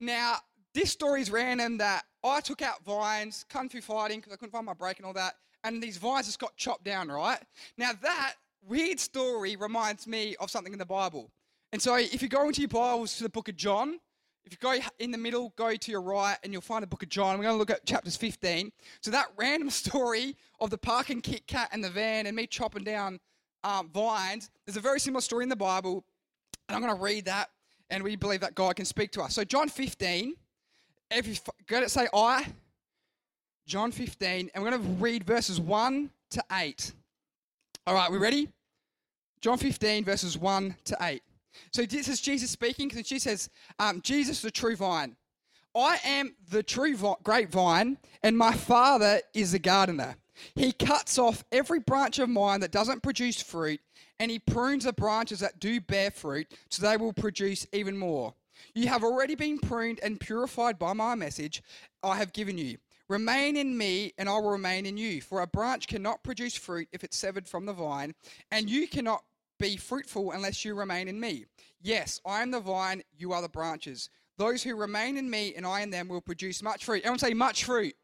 now 0.00 0.36
this 0.74 0.90
story 0.90 1.20
is 1.20 1.30
random 1.30 1.78
that 1.78 2.04
I 2.24 2.40
took 2.40 2.62
out 2.62 2.84
vines, 2.84 3.44
kung 3.50 3.68
fu 3.68 3.80
fighting 3.80 4.20
because 4.20 4.32
I 4.32 4.36
couldn't 4.36 4.52
find 4.52 4.64
my 4.64 4.74
brake 4.74 4.98
and 4.98 5.06
all 5.06 5.12
that, 5.14 5.34
and 5.64 5.82
these 5.82 5.96
vines 5.96 6.26
just 6.26 6.38
got 6.38 6.56
chopped 6.56 6.84
down, 6.84 7.08
right? 7.08 7.40
Now 7.76 7.90
that 8.00 8.34
weird 8.66 9.00
story 9.00 9.56
reminds 9.56 10.06
me 10.06 10.36
of 10.40 10.50
something 10.50 10.72
in 10.72 10.78
the 10.78 10.86
Bible. 10.86 11.30
And 11.72 11.80
so 11.80 11.96
if 11.96 12.22
you 12.22 12.28
go 12.28 12.46
into 12.46 12.60
your 12.60 12.68
Bibles 12.68 13.16
to 13.16 13.22
the 13.22 13.28
book 13.28 13.48
of 13.48 13.56
John, 13.56 13.98
if 14.44 14.52
you 14.52 14.58
go 14.60 14.76
in 14.98 15.10
the 15.10 15.18
middle, 15.18 15.52
go 15.56 15.74
to 15.74 15.90
your 15.90 16.02
right, 16.02 16.36
and 16.42 16.52
you'll 16.52 16.62
find 16.62 16.82
the 16.82 16.86
book 16.86 17.02
of 17.02 17.08
John. 17.08 17.38
We're 17.38 17.44
going 17.44 17.54
to 17.54 17.58
look 17.58 17.70
at 17.70 17.86
chapters 17.86 18.16
15. 18.16 18.72
So 19.00 19.10
that 19.10 19.26
random 19.36 19.70
story 19.70 20.36
of 20.60 20.70
the 20.70 20.78
parking 20.78 21.20
Kit 21.20 21.46
Kat 21.46 21.68
and 21.72 21.82
the 21.82 21.90
van 21.90 22.26
and 22.26 22.36
me 22.36 22.46
chopping 22.46 22.84
down 22.84 23.20
um, 23.64 23.88
vines, 23.90 24.50
there's 24.66 24.76
a 24.76 24.80
very 24.80 24.98
similar 24.98 25.20
story 25.20 25.44
in 25.44 25.48
the 25.48 25.56
Bible. 25.56 26.04
And 26.68 26.76
I'm 26.76 26.82
going 26.82 26.94
to 26.94 27.02
read 27.02 27.26
that, 27.26 27.50
and 27.90 28.02
we 28.02 28.16
believe 28.16 28.40
that 28.40 28.54
God 28.54 28.76
can 28.76 28.84
speak 28.84 29.12
to 29.12 29.22
us. 29.22 29.34
So 29.34 29.44
John 29.44 29.68
15, 29.68 30.34
if 31.12 31.26
you 31.26 31.36
go 31.66 31.80
to 31.80 31.88
say 31.88 32.08
I, 32.12 32.46
John 33.66 33.92
15, 33.92 34.50
and 34.52 34.62
we're 34.62 34.70
going 34.70 34.82
to 34.82 34.88
read 35.02 35.24
verses 35.24 35.60
1 35.60 36.10
to 36.30 36.44
8. 36.50 36.92
All 37.84 37.94
right, 37.94 38.12
we 38.12 38.18
ready? 38.18 38.48
John 39.40 39.58
15, 39.58 40.04
verses 40.04 40.38
1 40.38 40.76
to 40.84 40.96
8. 41.00 41.20
So 41.72 41.84
this 41.84 42.06
is 42.06 42.20
Jesus 42.20 42.48
speaking, 42.48 42.88
because 42.88 43.08
she 43.08 43.18
says, 43.18 43.50
um, 43.80 44.00
Jesus, 44.02 44.40
the 44.40 44.52
true 44.52 44.76
vine. 44.76 45.16
I 45.74 45.98
am 46.04 46.36
the 46.48 46.62
true 46.62 46.94
vi- 46.94 47.16
grapevine, 47.24 47.98
and 48.22 48.38
my 48.38 48.52
Father 48.52 49.20
is 49.34 49.50
the 49.50 49.58
gardener. 49.58 50.14
He 50.54 50.70
cuts 50.70 51.18
off 51.18 51.44
every 51.50 51.80
branch 51.80 52.20
of 52.20 52.28
mine 52.28 52.60
that 52.60 52.70
doesn't 52.70 53.02
produce 53.02 53.42
fruit, 53.42 53.80
and 54.20 54.30
he 54.30 54.38
prunes 54.38 54.84
the 54.84 54.92
branches 54.92 55.40
that 55.40 55.58
do 55.58 55.80
bear 55.80 56.12
fruit, 56.12 56.54
so 56.70 56.82
they 56.82 56.96
will 56.96 57.12
produce 57.12 57.66
even 57.72 57.98
more. 57.98 58.32
You 58.76 58.86
have 58.86 59.02
already 59.02 59.34
been 59.34 59.58
pruned 59.58 59.98
and 60.04 60.20
purified 60.20 60.78
by 60.78 60.92
my 60.92 61.16
message 61.16 61.64
I 62.04 62.16
have 62.16 62.32
given 62.32 62.58
you. 62.58 62.78
Remain 63.12 63.58
in 63.58 63.76
me, 63.76 64.14
and 64.16 64.26
I 64.26 64.32
will 64.38 64.52
remain 64.52 64.86
in 64.86 64.96
you. 64.96 65.20
For 65.20 65.42
a 65.42 65.46
branch 65.46 65.86
cannot 65.86 66.24
produce 66.24 66.56
fruit 66.56 66.88
if 66.92 67.04
it's 67.04 67.18
severed 67.18 67.46
from 67.46 67.66
the 67.66 67.72
vine, 67.74 68.14
and 68.50 68.70
you 68.70 68.88
cannot 68.88 69.22
be 69.58 69.76
fruitful 69.76 70.32
unless 70.32 70.64
you 70.64 70.74
remain 70.74 71.08
in 71.08 71.20
me. 71.20 71.44
Yes, 71.82 72.22
I 72.24 72.40
am 72.40 72.50
the 72.50 72.58
vine, 72.58 73.02
you 73.18 73.34
are 73.34 73.42
the 73.42 73.50
branches. 73.50 74.08
Those 74.38 74.62
who 74.62 74.76
remain 74.76 75.18
in 75.18 75.28
me 75.28 75.52
and 75.54 75.66
I 75.66 75.82
in 75.82 75.90
them 75.90 76.08
will 76.08 76.22
produce 76.22 76.62
much 76.62 76.86
fruit. 76.86 77.02
Everyone 77.02 77.18
say 77.18 77.34
much 77.34 77.64
fruit. 77.64 77.94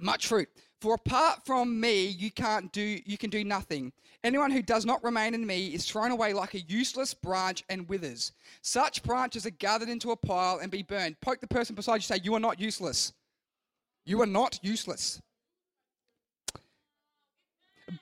Much 0.00 0.26
fruit. 0.26 0.48
For 0.80 0.94
apart 0.94 1.46
from 1.46 1.78
me, 1.78 2.06
you 2.06 2.32
can't 2.32 2.72
do 2.72 2.98
you 3.06 3.16
can 3.16 3.30
do 3.30 3.44
nothing. 3.44 3.92
Anyone 4.24 4.50
who 4.50 4.60
does 4.60 4.86
not 4.86 5.04
remain 5.04 5.34
in 5.34 5.46
me 5.46 5.68
is 5.68 5.88
thrown 5.88 6.10
away 6.10 6.32
like 6.32 6.54
a 6.54 6.60
useless 6.62 7.14
branch 7.14 7.62
and 7.68 7.88
withers. 7.88 8.32
Such 8.60 9.04
branches 9.04 9.46
are 9.46 9.50
gathered 9.50 9.88
into 9.88 10.10
a 10.10 10.16
pile 10.16 10.58
and 10.58 10.68
be 10.68 10.82
burned. 10.82 11.20
Poke 11.20 11.40
the 11.40 11.46
person 11.46 11.76
beside 11.76 11.96
you 11.96 12.00
say, 12.02 12.18
You 12.24 12.34
are 12.34 12.40
not 12.40 12.58
useless. 12.58 13.12
You 14.08 14.22
are 14.22 14.26
not 14.26 14.58
useless. 14.62 15.20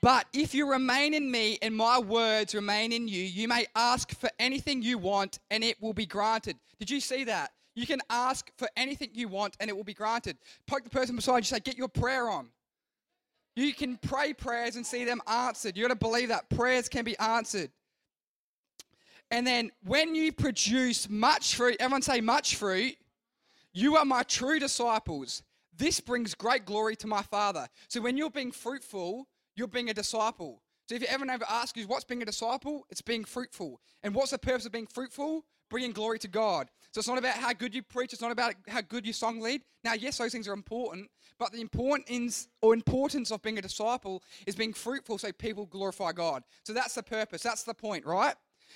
But 0.01 0.25
if 0.31 0.55
you 0.55 0.71
remain 0.71 1.13
in 1.13 1.29
me 1.29 1.57
and 1.61 1.75
my 1.75 1.99
words 1.99 2.55
remain 2.55 2.93
in 2.93 3.09
you, 3.09 3.21
you 3.21 3.49
may 3.49 3.65
ask 3.75 4.17
for 4.17 4.29
anything 4.39 4.81
you 4.81 4.97
want 4.97 5.39
and 5.51 5.65
it 5.65 5.81
will 5.81 5.91
be 5.91 6.05
granted. 6.05 6.55
Did 6.79 6.89
you 6.89 7.01
see 7.01 7.25
that? 7.25 7.51
You 7.75 7.85
can 7.85 7.99
ask 8.09 8.49
for 8.57 8.69
anything 8.77 9.09
you 9.15 9.27
want 9.27 9.57
and 9.59 9.69
it 9.69 9.75
will 9.75 9.83
be 9.83 9.93
granted. 9.93 10.37
Poke 10.65 10.85
the 10.85 10.89
person 10.89 11.17
beside 11.17 11.39
you, 11.39 11.43
say, 11.43 11.59
Get 11.59 11.77
your 11.77 11.89
prayer 11.89 12.29
on. 12.29 12.51
You 13.57 13.73
can 13.73 13.97
pray 13.97 14.31
prayers 14.31 14.77
and 14.77 14.85
see 14.85 15.03
them 15.03 15.21
answered. 15.27 15.75
You 15.75 15.83
got 15.83 15.89
to 15.89 15.95
believe 15.95 16.29
that 16.29 16.49
prayers 16.49 16.87
can 16.87 17.03
be 17.03 17.17
answered. 17.19 17.69
And 19.29 19.45
then 19.45 19.71
when 19.83 20.15
you 20.15 20.31
produce 20.31 21.09
much 21.09 21.55
fruit, 21.55 21.75
everyone 21.81 22.01
say 22.01 22.21
much 22.21 22.55
fruit, 22.55 22.95
you 23.73 23.97
are 23.97 24.05
my 24.05 24.23
true 24.23 24.57
disciples. 24.57 25.43
This 25.77 25.99
brings 25.99 26.33
great 26.33 26.65
glory 26.65 26.95
to 26.97 27.07
my 27.07 27.21
Father. 27.21 27.67
So 27.87 28.01
when 28.01 28.17
you're 28.17 28.31
being 28.31 28.51
fruitful, 28.51 29.27
you're 29.55 29.67
being 29.67 29.89
a 29.89 29.93
disciple. 29.93 30.61
So 30.87 30.95
if 30.95 31.01
you 31.01 31.07
ever 31.09 31.29
ever 31.29 31.45
ask 31.49 31.75
you 31.75 31.85
what's 31.85 32.05
being 32.05 32.21
a 32.21 32.25
disciple, 32.25 32.85
it's 32.89 33.01
being 33.01 33.25
fruitful. 33.25 33.81
And 34.03 34.15
what's 34.15 34.31
the 34.31 34.37
purpose 34.37 34.65
of 34.65 34.71
being 34.71 34.87
fruitful? 34.87 35.45
Bringing 35.69 35.91
glory 35.91 36.17
to 36.19 36.29
God. 36.29 36.69
So 36.93 36.99
it's 36.99 37.07
not 37.07 37.17
about 37.17 37.35
how 37.35 37.51
good 37.53 37.75
you 37.75 37.83
preach, 37.83 38.13
it's 38.13 38.21
not 38.21 38.31
about 38.31 38.55
how 38.67 38.81
good 38.81 39.05
you 39.05 39.11
song 39.11 39.41
lead. 39.41 39.61
Now, 39.83 39.93
yes, 39.93 40.17
those 40.17 40.31
things 40.31 40.47
are 40.47 40.53
important, 40.53 41.09
but 41.37 41.51
the 41.51 41.59
importance 41.59 42.47
or 42.61 42.73
importance 42.73 43.31
of 43.31 43.41
being 43.41 43.57
a 43.57 43.61
disciple 43.61 44.23
is 44.45 44.55
being 44.55 44.73
fruitful 44.73 45.17
so 45.17 45.31
people 45.33 45.65
glorify 45.65 46.13
God. 46.13 46.43
So 46.63 46.71
that's 46.73 46.95
the 46.95 47.03
purpose, 47.03 47.43
that's 47.43 47.63
the 47.63 47.73
point, 47.73 48.05
right? 48.05 48.35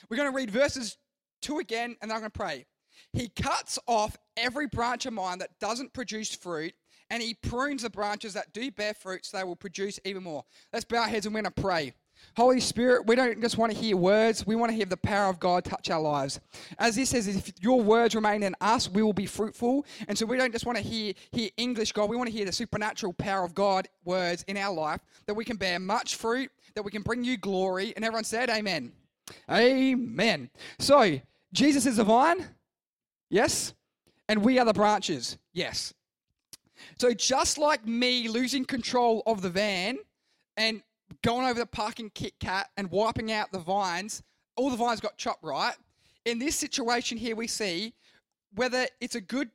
We're 0.09 0.17
going 0.17 0.29
to 0.29 0.35
read 0.35 0.51
verses 0.51 0.97
2 1.43 1.59
again, 1.59 1.95
and 2.01 2.11
then 2.11 2.15
I'm 2.15 2.21
going 2.21 2.31
to 2.31 2.37
pray. 2.37 2.65
He 3.13 3.29
cuts 3.29 3.79
off 3.87 4.17
every 4.37 4.67
branch 4.67 5.05
of 5.05 5.13
mine 5.13 5.39
that 5.39 5.59
doesn't 5.59 5.93
produce 5.93 6.35
fruit, 6.35 6.73
and 7.11 7.21
he 7.21 7.33
prunes 7.33 7.83
the 7.83 7.89
branches 7.89 8.33
that 8.33 8.53
do 8.53 8.71
bear 8.71 8.93
fruit 8.93 9.25
so 9.25 9.37
they 9.37 9.43
will 9.43 9.55
produce 9.55 9.99
even 10.05 10.23
more. 10.23 10.45
Let's 10.71 10.85
bow 10.85 11.01
our 11.01 11.07
heads 11.07 11.25
and 11.25 11.35
we're 11.35 11.41
going 11.41 11.53
to 11.53 11.61
pray. 11.61 11.93
Holy 12.37 12.61
Spirit, 12.61 13.05
we 13.05 13.15
don't 13.15 13.41
just 13.41 13.57
want 13.57 13.71
to 13.71 13.77
hear 13.77 13.97
words, 13.97 14.47
we 14.47 14.55
want 14.55 14.69
to 14.69 14.75
hear 14.75 14.85
the 14.85 14.95
power 14.95 15.29
of 15.29 15.39
God 15.39 15.65
touch 15.65 15.89
our 15.89 15.99
lives. 15.99 16.39
As 16.79 16.95
this 16.95 17.09
says, 17.09 17.27
if 17.27 17.51
your 17.61 17.81
words 17.81 18.15
remain 18.15 18.43
in 18.43 18.55
us, 18.61 18.89
we 18.89 19.03
will 19.03 19.11
be 19.11 19.25
fruitful. 19.25 19.85
And 20.07 20.17
so 20.17 20.25
we 20.25 20.37
don't 20.37 20.53
just 20.53 20.65
want 20.65 20.77
to 20.77 20.83
hear, 20.83 21.13
hear 21.31 21.49
English 21.57 21.91
God, 21.91 22.09
we 22.09 22.15
want 22.15 22.29
to 22.29 22.35
hear 22.35 22.45
the 22.45 22.51
supernatural 22.51 23.13
power 23.13 23.43
of 23.43 23.53
God 23.53 23.89
words 24.05 24.43
in 24.47 24.55
our 24.55 24.73
life, 24.73 25.01
that 25.25 25.33
we 25.33 25.43
can 25.43 25.57
bear 25.57 25.79
much 25.79 26.15
fruit, 26.15 26.49
that 26.75 26.83
we 26.83 26.91
can 26.91 27.01
bring 27.01 27.23
you 27.23 27.35
glory. 27.37 27.91
And 27.95 28.05
everyone 28.05 28.23
said, 28.23 28.49
Amen. 28.49 28.93
Amen. 29.49 30.49
So, 30.79 31.19
Jesus 31.51 31.85
is 31.85 31.97
the 31.97 32.03
vine, 32.05 32.45
yes, 33.29 33.73
and 34.29 34.45
we 34.45 34.59
are 34.59 34.65
the 34.65 34.73
branches, 34.73 35.37
yes. 35.51 35.93
So, 36.97 37.13
just 37.13 37.57
like 37.57 37.85
me 37.85 38.27
losing 38.27 38.65
control 38.65 39.23
of 39.25 39.41
the 39.41 39.49
van 39.49 39.97
and 40.57 40.81
going 41.23 41.47
over 41.47 41.59
the 41.59 41.65
parking 41.65 42.09
Kit 42.13 42.33
Kat 42.39 42.69
and 42.77 42.89
wiping 42.91 43.31
out 43.31 43.51
the 43.51 43.59
vines, 43.59 44.23
all 44.55 44.69
the 44.69 44.77
vines 44.77 44.99
got 44.99 45.17
chopped 45.17 45.43
right. 45.43 45.75
In 46.25 46.39
this 46.39 46.55
situation 46.55 47.17
here, 47.17 47.35
we 47.35 47.47
see 47.47 47.93
whether 48.53 48.87
it's 48.99 49.15
a 49.15 49.21
good, 49.21 49.49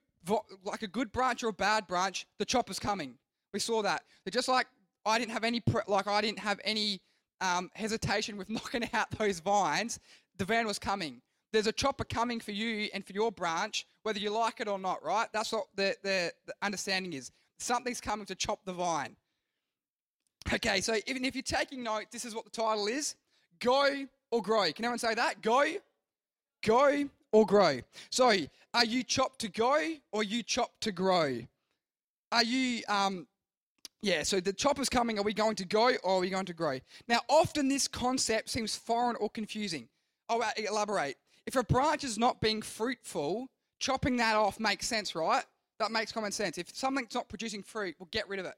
like 0.64 0.82
a 0.82 0.88
good 0.88 1.12
branch 1.12 1.42
or 1.44 1.48
a 1.48 1.52
bad 1.52 1.86
branch, 1.86 2.26
the 2.38 2.44
chopper's 2.44 2.78
coming. 2.78 3.14
We 3.52 3.60
saw 3.60 3.82
that. 3.82 4.02
They're 4.24 4.32
just 4.32 4.48
like 4.48 4.66
I 5.04 5.18
didn't 5.18 5.32
have 5.32 5.44
any, 5.44 5.62
like 5.86 6.08
I 6.08 6.20
didn't 6.20 6.40
have 6.40 6.60
any 6.64 7.00
um, 7.40 7.70
hesitation 7.74 8.36
with 8.36 8.50
knocking 8.50 8.88
out 8.92 9.10
those 9.12 9.40
vines. 9.40 9.98
The 10.38 10.44
van 10.44 10.66
was 10.66 10.78
coming. 10.78 11.22
There's 11.52 11.68
a 11.68 11.72
chopper 11.72 12.04
coming 12.04 12.40
for 12.40 12.52
you 12.52 12.88
and 12.92 13.06
for 13.06 13.12
your 13.12 13.32
branch, 13.32 13.86
whether 14.06 14.20
you 14.20 14.30
like 14.30 14.60
it 14.60 14.68
or 14.68 14.78
not. 14.78 15.04
Right? 15.04 15.26
That's 15.32 15.50
what 15.50 15.66
the, 15.74 15.96
the, 16.04 16.32
the 16.46 16.54
understanding 16.62 17.12
is. 17.12 17.32
Something's 17.58 18.00
coming 18.00 18.24
to 18.26 18.36
chop 18.36 18.60
the 18.64 18.72
vine. 18.72 19.16
Okay, 20.52 20.80
so 20.80 20.94
even 21.08 21.24
if 21.24 21.34
you're 21.34 21.42
taking 21.42 21.82
note, 21.82 22.04
this 22.12 22.24
is 22.24 22.32
what 22.32 22.44
the 22.44 22.50
title 22.52 22.86
is 22.86 23.16
Go 23.58 24.06
or 24.30 24.42
Grow. 24.42 24.70
Can 24.70 24.84
everyone 24.84 25.00
say 25.00 25.14
that? 25.14 25.42
Go, 25.42 25.64
go 26.64 27.08
or 27.32 27.46
grow. 27.46 27.80
So, 28.10 28.32
are 28.72 28.84
you 28.84 29.02
chopped 29.02 29.40
to 29.40 29.48
go 29.48 29.76
or 30.12 30.22
you 30.22 30.44
chopped 30.44 30.82
to 30.82 30.92
grow? 30.92 31.40
Are 32.30 32.44
you, 32.44 32.82
um, 32.88 33.26
yeah, 34.02 34.22
so 34.22 34.38
the 34.38 34.52
chopper's 34.52 34.88
coming. 34.88 35.18
Are 35.18 35.22
we 35.22 35.34
going 35.34 35.56
to 35.56 35.64
go 35.64 35.88
or 36.04 36.18
are 36.18 36.20
we 36.20 36.30
going 36.30 36.46
to 36.46 36.54
grow? 36.54 36.78
Now, 37.08 37.22
often 37.28 37.66
this 37.66 37.88
concept 37.88 38.50
seems 38.50 38.76
foreign 38.76 39.16
or 39.16 39.30
confusing. 39.30 39.88
I'll 40.28 40.44
elaborate. 40.56 41.16
If 41.44 41.56
a 41.56 41.64
branch 41.64 42.04
is 42.04 42.18
not 42.18 42.40
being 42.40 42.62
fruitful, 42.62 43.48
chopping 43.78 44.16
that 44.16 44.36
off 44.36 44.60
makes 44.60 44.86
sense, 44.86 45.14
right? 45.14 45.44
That 45.78 45.90
makes 45.90 46.12
common 46.12 46.32
sense. 46.32 46.58
If 46.58 46.74
something's 46.74 47.14
not 47.14 47.28
producing 47.28 47.62
fruit, 47.62 47.96
we'll 47.98 48.08
get 48.10 48.28
rid 48.28 48.40
of 48.40 48.46
it 48.46 48.54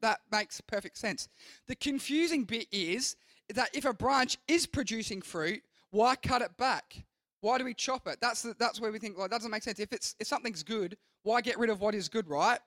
that 0.00 0.20
makes 0.30 0.60
perfect 0.60 0.96
sense. 0.98 1.28
The 1.66 1.74
confusing 1.76 2.44
bit 2.44 2.66
is 2.72 3.16
that 3.54 3.70
if 3.74 3.84
a 3.84 3.92
branch 3.92 4.38
is 4.48 4.66
producing 4.66 5.22
fruit, 5.22 5.62
why 5.90 6.16
cut 6.16 6.42
it 6.42 6.56
back? 6.56 7.04
Why 7.40 7.58
do 7.58 7.64
we 7.64 7.74
chop 7.74 8.06
it? 8.06 8.18
That's 8.20 8.42
the, 8.42 8.54
that's 8.58 8.80
where 8.80 8.90
we 8.90 8.98
think, 8.98 9.18
well, 9.18 9.28
that 9.28 9.36
doesn't 9.36 9.50
make 9.50 9.62
sense. 9.62 9.78
If 9.78 9.92
it's 9.92 10.14
if 10.18 10.26
something's 10.26 10.62
good, 10.62 10.96
why 11.22 11.40
get 11.40 11.58
rid 11.58 11.70
of 11.70 11.80
what 11.80 11.94
is 11.94 12.08
good, 12.08 12.28
right? 12.28 12.58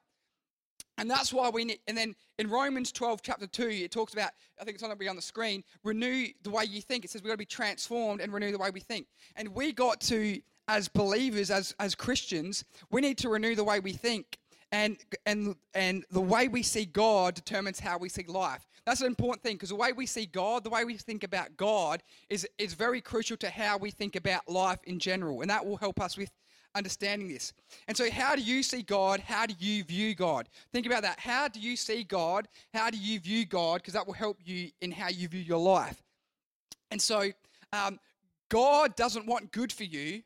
And 1.00 1.10
that's 1.10 1.32
why 1.32 1.50
we 1.50 1.66
need, 1.66 1.80
and 1.88 1.96
then 1.98 2.16
in 2.40 2.50
Romans 2.50 2.92
12, 2.92 3.22
chapter 3.22 3.46
2, 3.46 3.70
it 3.70 3.92
talks 3.92 4.14
about, 4.14 4.32
I 4.60 4.64
think 4.64 4.76
it's 4.76 4.82
going 4.82 4.94
to 4.94 4.98
be 4.98 5.08
on 5.08 5.16
the 5.16 5.22
screen, 5.22 5.64
renew 5.84 6.28
the 6.44 6.50
way 6.50 6.64
you 6.66 6.82
think. 6.82 7.06
It 7.06 7.12
says 7.12 7.22
we've 7.22 7.30
got 7.30 7.34
to 7.34 7.38
be 7.38 7.46
transformed 7.46 8.20
and 8.20 8.34
renew 8.34 8.52
the 8.52 8.58
way 8.58 8.72
we 8.72 8.80
think. 8.80 9.08
And 9.36 9.50
we 9.50 9.74
got 9.74 10.02
to, 10.02 10.40
as 10.68 10.88
believers, 10.88 11.50
as, 11.50 11.74
as 11.80 11.96
Christians, 11.96 12.66
we 12.92 13.02
need 13.02 13.18
to 13.20 13.30
renew 13.30 13.56
the 13.56 13.64
way 13.64 13.80
we 13.80 13.94
think 13.94 14.38
and 14.72 14.98
and 15.26 15.56
and 15.74 16.04
the 16.12 16.22
way 16.22 16.48
we 16.48 16.62
see 16.62 16.86
God 16.86 17.36
determines 17.36 17.80
how 17.80 17.98
we 17.98 18.10
see 18.10 18.26
life. 18.28 18.68
That's 18.86 19.02
an 19.02 19.08
important 19.08 19.44
thing 19.44 19.56
because 19.56 19.70
the 19.70 19.76
way 19.76 19.92
we 19.94 20.06
see 20.06 20.26
God, 20.26 20.64
the 20.64 20.70
way 20.70 20.86
we 20.86 20.96
think 20.98 21.24
about 21.24 21.56
God, 21.58 22.04
is 22.30 22.48
is 22.58 22.74
very 22.74 23.02
crucial 23.02 23.38
to 23.38 23.50
how 23.50 23.78
we 23.78 23.92
think 23.92 24.16
about 24.16 24.48
life 24.48 24.80
in 24.86 25.00
general, 25.00 25.42
and 25.42 25.50
that 25.50 25.66
will 25.66 25.78
help 25.78 26.02
us 26.02 26.18
with 26.18 26.32
understanding 26.76 27.28
this. 27.28 27.54
And 27.88 27.96
so, 27.96 28.10
how 28.12 28.36
do 28.36 28.42
you 28.42 28.62
see 28.62 28.82
God? 28.82 29.20
How 29.22 29.46
do 29.46 29.56
you 29.58 29.84
view 29.84 30.16
God? 30.16 30.50
Think 30.74 30.86
about 30.86 31.04
that. 31.04 31.20
How 31.20 31.48
do 31.48 31.60
you 31.60 31.76
see 31.76 32.04
God? 32.04 32.48
How 32.74 32.90
do 32.90 32.98
you 32.98 33.20
view 33.20 33.46
God? 33.46 33.82
Because 33.82 33.94
that 33.94 34.06
will 34.06 34.14
help 34.14 34.38
you 34.44 34.72
in 34.82 34.92
how 34.92 35.10
you 35.10 35.28
view 35.28 35.42
your 35.42 35.60
life. 35.60 36.02
And 36.92 37.02
so, 37.02 37.32
um, 37.74 38.00
God 38.50 38.96
doesn't 38.96 39.26
want 39.26 39.52
good 39.52 39.72
for 39.72 39.84
you. 39.84 40.24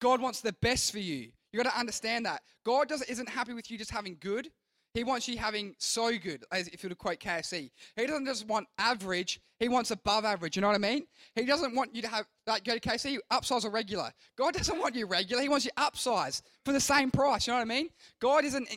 God 0.00 0.20
wants 0.20 0.40
the 0.40 0.54
best 0.54 0.92
for 0.92 0.98
you. 0.98 1.30
You 1.52 1.62
got 1.62 1.70
to 1.70 1.78
understand 1.78 2.26
that. 2.26 2.42
God 2.64 2.88
doesn't, 2.88 3.08
isn't 3.10 3.28
happy 3.28 3.52
with 3.52 3.70
you 3.70 3.78
just 3.78 3.90
having 3.90 4.16
good. 4.20 4.48
He 4.94 5.04
wants 5.04 5.28
you 5.28 5.38
having 5.38 5.74
so 5.78 6.16
good, 6.18 6.44
as 6.50 6.66
if 6.68 6.82
you 6.82 6.88
were 6.88 6.94
to 6.94 6.96
quote 6.96 7.20
KFC. 7.20 7.70
He 7.94 8.06
doesn't 8.06 8.26
just 8.26 8.46
want 8.48 8.66
average, 8.76 9.40
he 9.60 9.68
wants 9.68 9.92
above 9.92 10.24
average. 10.24 10.56
You 10.56 10.62
know 10.62 10.68
what 10.68 10.74
I 10.74 10.78
mean? 10.78 11.06
He 11.36 11.44
doesn't 11.44 11.76
want 11.76 11.94
you 11.94 12.02
to 12.02 12.08
have, 12.08 12.26
like, 12.46 12.64
go 12.64 12.76
to 12.76 12.80
KFC, 12.80 13.18
upsize 13.32 13.64
or 13.64 13.70
regular. 13.70 14.10
God 14.36 14.54
doesn't 14.54 14.78
want 14.78 14.96
you 14.96 15.06
regular, 15.06 15.42
he 15.42 15.48
wants 15.48 15.64
you 15.64 15.70
upsize 15.76 16.42
for 16.64 16.72
the 16.72 16.80
same 16.80 17.10
price. 17.12 17.46
You 17.46 17.52
know 17.52 17.58
what 17.58 17.62
I 17.62 17.66
mean? 17.66 17.90
God 18.20 18.44
isn't, 18.44 18.68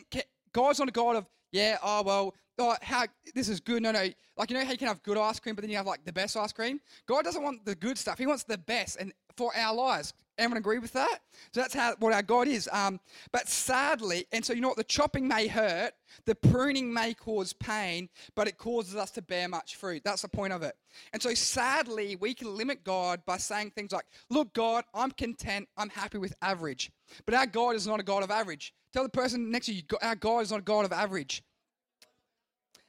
God's 0.52 0.78
not 0.78 0.88
a 0.88 0.92
God 0.92 1.16
of, 1.16 1.26
yeah, 1.50 1.78
oh, 1.82 2.02
well, 2.02 2.34
oh, 2.58 2.76
how, 2.80 3.06
this 3.34 3.48
is 3.48 3.58
good. 3.58 3.82
No, 3.82 3.90
no. 3.90 4.08
Like, 4.36 4.50
you 4.50 4.56
know 4.56 4.64
how 4.64 4.70
you 4.70 4.78
can 4.78 4.88
have 4.88 5.02
good 5.02 5.18
ice 5.18 5.40
cream, 5.40 5.56
but 5.56 5.62
then 5.62 5.70
you 5.70 5.76
have, 5.76 5.86
like, 5.86 6.04
the 6.04 6.12
best 6.12 6.36
ice 6.36 6.52
cream? 6.52 6.80
God 7.06 7.24
doesn't 7.24 7.42
want 7.42 7.64
the 7.64 7.74
good 7.74 7.98
stuff, 7.98 8.18
he 8.18 8.26
wants 8.26 8.44
the 8.44 8.58
best. 8.58 8.98
And 9.00 9.12
for 9.36 9.54
our 9.56 9.74
lives. 9.74 10.12
Everyone 10.36 10.58
agree 10.58 10.78
with 10.80 10.92
that? 10.94 11.20
So 11.52 11.60
that's 11.60 11.74
how 11.74 11.94
what 12.00 12.12
our 12.12 12.22
God 12.22 12.48
is. 12.48 12.68
Um, 12.72 12.98
but 13.30 13.48
sadly, 13.48 14.26
and 14.32 14.44
so 14.44 14.52
you 14.52 14.60
know 14.60 14.68
what, 14.68 14.76
the 14.76 14.84
chopping 14.84 15.28
may 15.28 15.46
hurt, 15.46 15.92
the 16.24 16.34
pruning 16.34 16.92
may 16.92 17.14
cause 17.14 17.52
pain, 17.52 18.08
but 18.34 18.48
it 18.48 18.58
causes 18.58 18.96
us 18.96 19.12
to 19.12 19.22
bear 19.22 19.48
much 19.48 19.76
fruit. 19.76 20.02
That's 20.04 20.22
the 20.22 20.28
point 20.28 20.52
of 20.52 20.62
it. 20.62 20.76
And 21.12 21.22
so 21.22 21.34
sadly, 21.34 22.16
we 22.16 22.34
can 22.34 22.56
limit 22.56 22.82
God 22.82 23.22
by 23.26 23.36
saying 23.36 23.70
things 23.70 23.92
like, 23.92 24.06
"Look, 24.28 24.52
God, 24.54 24.84
I'm 24.92 25.12
content. 25.12 25.68
I'm 25.76 25.90
happy 25.90 26.18
with 26.18 26.34
average." 26.42 26.90
But 27.26 27.34
our 27.34 27.46
God 27.46 27.76
is 27.76 27.86
not 27.86 28.00
a 28.00 28.04
God 28.04 28.24
of 28.24 28.30
average. 28.30 28.74
Tell 28.92 29.04
the 29.04 29.08
person 29.08 29.50
next 29.50 29.66
to 29.66 29.74
you, 29.74 29.82
our 30.02 30.16
God 30.16 30.40
is 30.40 30.50
not 30.50 30.60
a 30.60 30.62
God 30.62 30.84
of 30.84 30.92
average. 30.92 31.44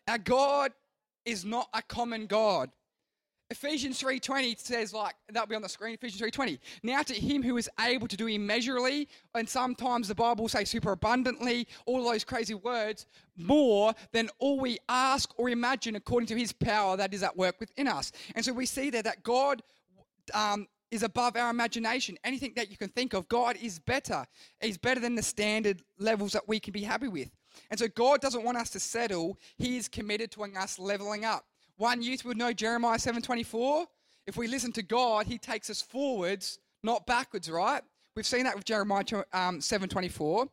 Our 0.07 0.17
God 0.19 0.71
is 1.25 1.45
not 1.45 1.69
a 1.73 1.81
common 1.81 2.27
God. 2.27 2.71
Ephesians 3.55 4.01
3.20 4.01 4.59
says 4.59 4.93
like, 4.93 5.15
that'll 5.29 5.47
be 5.47 5.55
on 5.55 5.61
the 5.61 5.69
screen, 5.69 5.93
Ephesians 5.93 6.21
3.20. 6.21 6.59
Now 6.83 7.01
to 7.03 7.13
him 7.13 7.41
who 7.41 7.55
is 7.55 7.69
able 7.79 8.05
to 8.05 8.17
do 8.17 8.27
immeasurably, 8.27 9.07
and 9.33 9.47
sometimes 9.47 10.09
the 10.09 10.15
Bible 10.15 10.43
will 10.43 10.49
say 10.49 10.65
super 10.65 10.91
abundantly, 10.91 11.65
all 11.85 12.03
those 12.03 12.25
crazy 12.25 12.53
words, 12.53 13.05
more 13.37 13.93
than 14.11 14.29
all 14.39 14.59
we 14.59 14.77
ask 14.89 15.31
or 15.39 15.49
imagine 15.49 15.95
according 15.95 16.27
to 16.27 16.35
his 16.35 16.51
power 16.51 16.97
that 16.97 17.13
is 17.13 17.23
at 17.23 17.37
work 17.37 17.55
within 17.61 17.87
us. 17.87 18.11
And 18.35 18.43
so 18.43 18.51
we 18.51 18.65
see 18.65 18.89
there 18.89 19.03
that 19.03 19.23
God 19.23 19.61
um, 20.33 20.67
is 20.91 21.03
above 21.03 21.37
our 21.37 21.49
imagination. 21.49 22.17
Anything 22.25 22.51
that 22.57 22.69
you 22.69 22.75
can 22.75 22.89
think 22.89 23.13
of, 23.13 23.29
God 23.29 23.55
is 23.61 23.79
better. 23.79 24.25
He's 24.59 24.77
better 24.77 24.99
than 24.99 25.15
the 25.15 25.23
standard 25.23 25.81
levels 25.97 26.33
that 26.33 26.45
we 26.45 26.59
can 26.59 26.73
be 26.73 26.83
happy 26.83 27.07
with. 27.07 27.31
And 27.69 27.79
so 27.79 27.87
God 27.87 28.19
doesn't 28.19 28.43
want 28.43 28.57
us 28.57 28.69
to 28.71 28.81
settle. 28.81 29.39
He 29.57 29.77
is 29.77 29.87
committed 29.87 30.29
to 30.31 30.43
us 30.43 30.77
leveling 30.77 31.23
up. 31.23 31.45
One 31.77 32.01
youth 32.01 32.23
would 32.23 32.37
know 32.37 32.53
Jeremiah 32.53 32.97
7:24. 32.97 33.87
If 34.27 34.37
we 34.37 34.47
listen 34.47 34.71
to 34.73 34.83
God, 34.83 35.27
He 35.27 35.37
takes 35.37 35.69
us 35.69 35.81
forwards, 35.81 36.59
not 36.83 37.05
backwards, 37.05 37.49
right? 37.49 37.83
We've 38.15 38.25
seen 38.25 38.45
that 38.45 38.55
with 38.55 38.65
Jeremiah 38.65 39.03
um, 39.33 39.59
7:24. 39.59 40.47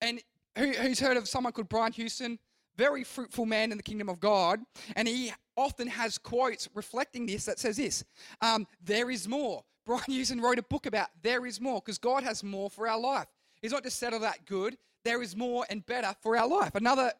And 0.00 0.20
who, 0.58 0.72
who's 0.72 1.00
heard 1.00 1.16
of 1.16 1.28
someone 1.28 1.52
called 1.52 1.68
Brian 1.68 1.92
Houston? 1.92 2.38
Very 2.76 3.04
fruitful 3.04 3.46
man 3.46 3.70
in 3.70 3.76
the 3.76 3.84
kingdom 3.84 4.08
of 4.08 4.18
God, 4.18 4.60
and 4.96 5.06
he 5.06 5.32
often 5.56 5.86
has 5.86 6.18
quotes 6.18 6.68
reflecting 6.74 7.24
this 7.24 7.44
that 7.44 7.60
says 7.60 7.76
this: 7.76 8.04
um, 8.40 8.66
"There 8.82 9.10
is 9.10 9.28
more." 9.28 9.64
Brian 9.86 10.02
Houston 10.08 10.40
wrote 10.40 10.58
a 10.58 10.62
book 10.62 10.86
about 10.86 11.08
there 11.22 11.46
is 11.46 11.60
more 11.60 11.80
because 11.80 11.98
God 11.98 12.24
has 12.24 12.42
more 12.42 12.70
for 12.70 12.88
our 12.88 12.98
life. 12.98 13.26
He's 13.60 13.70
not 13.70 13.84
just 13.84 13.98
settled 13.98 14.22
that 14.22 14.46
good. 14.46 14.76
There 15.04 15.22
is 15.22 15.36
more 15.36 15.66
and 15.68 15.84
better 15.84 16.16
for 16.22 16.36
our 16.36 16.48
life. 16.48 16.74
Another 16.74 17.12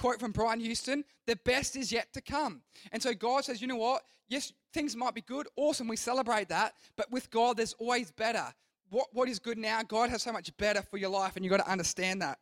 quote 0.00 0.18
from 0.18 0.32
Brian 0.32 0.60
Houston 0.60 1.04
the 1.26 1.36
best 1.44 1.76
is 1.76 1.92
yet 1.92 2.12
to 2.14 2.22
come. 2.22 2.62
And 2.90 3.02
so 3.02 3.12
God 3.12 3.44
says, 3.44 3.60
you 3.60 3.68
know 3.68 3.76
what? 3.76 4.02
Yes, 4.28 4.52
things 4.72 4.96
might 4.96 5.14
be 5.14 5.20
good. 5.20 5.46
Awesome. 5.56 5.88
We 5.88 5.96
celebrate 5.96 6.48
that. 6.48 6.74
But 6.96 7.10
with 7.10 7.30
God, 7.30 7.58
there's 7.58 7.74
always 7.74 8.10
better. 8.10 8.46
What, 8.88 9.08
what 9.12 9.28
is 9.28 9.38
good 9.38 9.58
now? 9.58 9.82
God 9.82 10.08
has 10.08 10.22
so 10.22 10.32
much 10.32 10.56
better 10.56 10.82
for 10.82 10.96
your 10.96 11.10
life, 11.10 11.36
and 11.36 11.44
you've 11.44 11.50
got 11.50 11.64
to 11.64 11.70
understand 11.70 12.22
that. 12.22 12.38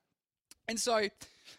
And 0.68 0.78
so, 0.78 1.08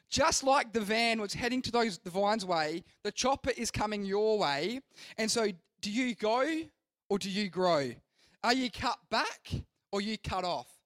just 0.09 0.43
like 0.43 0.71
the 0.71 0.81
van 0.81 1.19
was 1.19 1.33
heading 1.33 1.61
to 1.63 1.71
those 1.71 1.97
the 1.99 2.09
vine's 2.09 2.45
way, 2.45 2.83
the 3.03 3.11
chopper 3.11 3.51
is 3.57 3.69
coming 3.69 4.03
your 4.05 4.39
way. 4.39 4.81
And 5.17 5.29
so, 5.29 5.47
do 5.81 5.91
you 5.91 6.15
go 6.15 6.61
or 7.09 7.19
do 7.19 7.29
you 7.29 7.49
grow? 7.49 7.91
Are 8.43 8.53
you 8.53 8.71
cut 8.71 8.97
back 9.11 9.51
or 9.91 10.01
you 10.01 10.17
cut 10.17 10.45
off? 10.45 10.78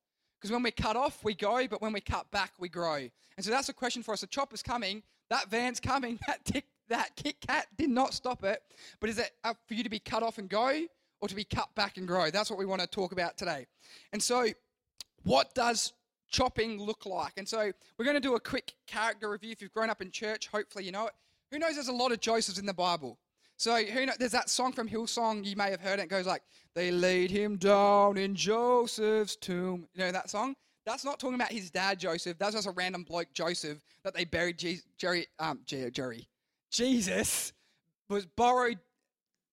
Because 0.44 0.52
when 0.52 0.64
we 0.64 0.72
cut 0.72 0.98
off, 0.98 1.24
we 1.24 1.36
go, 1.36 1.66
but 1.70 1.82
when 1.82 1.94
we 1.94 2.02
cut 2.02 2.30
back, 2.30 2.52
we 2.60 2.68
grow. 2.68 2.96
And 3.38 3.46
so 3.46 3.50
that's 3.50 3.70
a 3.70 3.74
question 3.74 4.04
for 4.04 4.14
us. 4.14 4.20
The 4.20 4.28
chopper's 4.28 4.62
coming, 4.62 5.02
that 5.30 5.50
van's 5.50 5.80
coming, 5.80 6.20
that 6.28 6.44
tick, 6.44 6.66
that 6.90 7.16
Kit 7.16 7.38
Kat 7.48 7.68
did 7.78 7.90
not 7.90 8.14
stop 8.14 8.44
it. 8.44 8.62
But 9.00 9.10
is 9.10 9.20
it 9.20 9.32
for 9.42 9.74
you 9.74 9.84
to 9.84 9.90
be 9.90 10.00
cut 10.00 10.22
off 10.22 10.40
and 10.40 10.50
go, 10.50 10.82
or 11.22 11.30
to 11.30 11.34
be 11.36 11.46
cut 11.46 11.74
back 11.76 11.96
and 11.96 12.06
grow? 12.06 12.30
That's 12.30 12.50
what 12.50 12.60
we 12.60 12.66
want 12.66 12.82
to 12.82 12.88
talk 12.88 13.14
about 13.14 13.38
today. 13.38 13.68
And 14.12 14.22
so, 14.22 14.48
what 15.24 15.56
does 15.56 15.94
chopping 16.30 16.78
look 16.78 17.06
like? 17.06 17.32
And 17.38 17.48
so 17.48 17.72
we're 17.98 18.04
going 18.04 18.18
to 18.18 18.20
do 18.20 18.36
a 18.36 18.40
quick 18.42 18.74
character 18.86 19.30
review. 19.30 19.52
If 19.52 19.62
you've 19.62 19.72
grown 19.72 19.90
up 19.90 20.02
in 20.02 20.12
church, 20.12 20.48
hopefully 20.48 20.84
you 20.84 20.92
know 20.92 21.08
it. 21.08 21.14
Who 21.52 21.60
knows 21.60 21.76
there's 21.76 21.88
a 21.88 21.94
lot 21.94 22.12
of 22.12 22.20
Josephs 22.20 22.60
in 22.60 22.66
the 22.66 22.74
Bible? 22.74 23.18
So 23.58 23.76
who 23.78 24.06
know, 24.06 24.14
there's 24.20 24.32
that 24.32 24.50
song 24.50 24.74
from 24.74 24.90
Hillsong, 24.90 25.46
you 25.46 25.56
may 25.56 25.70
have 25.70 25.82
heard 25.82 26.00
it. 26.00 26.04
It 26.04 26.10
goes 26.10 26.26
like, 26.26 26.44
They 26.76 26.92
laid 26.92 27.32
him 27.32 27.58
down 27.58 28.18
in 28.18 28.36
Joseph's 28.36 29.36
tomb. 29.36 29.88
You 29.94 30.06
know 30.06 30.12
that 30.12 30.30
song? 30.30 30.56
That's 30.86 31.06
not 31.06 31.20
talking 31.20 31.36
about 31.36 31.52
his 31.52 31.70
dad, 31.70 32.00
Joseph. 32.00 32.38
That's 32.38 32.56
just 32.56 32.68
a 32.68 32.72
random 32.72 33.04
bloke, 33.04 33.34
Joseph, 33.34 33.80
that 34.04 34.14
they 34.14 34.26
buried 34.26 34.58
Je- 34.58 34.82
Jerry, 34.98 35.28
um, 35.40 35.62
Jerry. 35.66 36.28
Jesus 36.72 37.54
was 38.10 38.26
borrowed 38.26 38.80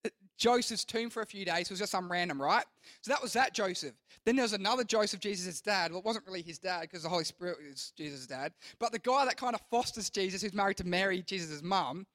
uh, 0.05 0.09
Joseph's 0.37 0.83
tomb 0.83 1.09
for 1.09 1.21
a 1.21 1.25
few 1.25 1.45
days. 1.45 1.67
It 1.67 1.69
was 1.69 1.79
just 1.79 1.91
some 1.91 2.11
random, 2.11 2.41
right? 2.41 2.65
So 3.01 3.13
that 3.13 3.21
was 3.21 3.31
that 3.33 3.53
Joseph. 3.53 3.93
Then 4.25 4.35
there 4.35 4.43
was 4.43 4.53
another 4.53 4.83
Joseph, 4.83 5.21
Jesus' 5.21 5.61
dad. 5.61 5.91
Well, 5.91 5.99
it 5.99 6.05
wasn't 6.05 6.25
really 6.27 6.41
his 6.41 6.59
dad 6.59 6.81
because 6.81 7.03
the 7.03 7.09
Holy 7.09 7.23
Spirit 7.23 7.59
is 7.65 7.93
Jesus' 7.95 8.27
dad. 8.27 8.51
But 8.79 8.91
the 8.91 8.99
guy 8.99 9.23
that 9.23 9.37
kind 9.37 9.55
of 9.55 9.61
fosters 9.69 10.09
Jesus, 10.09 10.41
who's 10.41 10.53
married 10.53 10.77
to 10.77 10.83
Mary, 10.85 11.23
Jesus' 11.25 11.63
mum, 11.63 12.05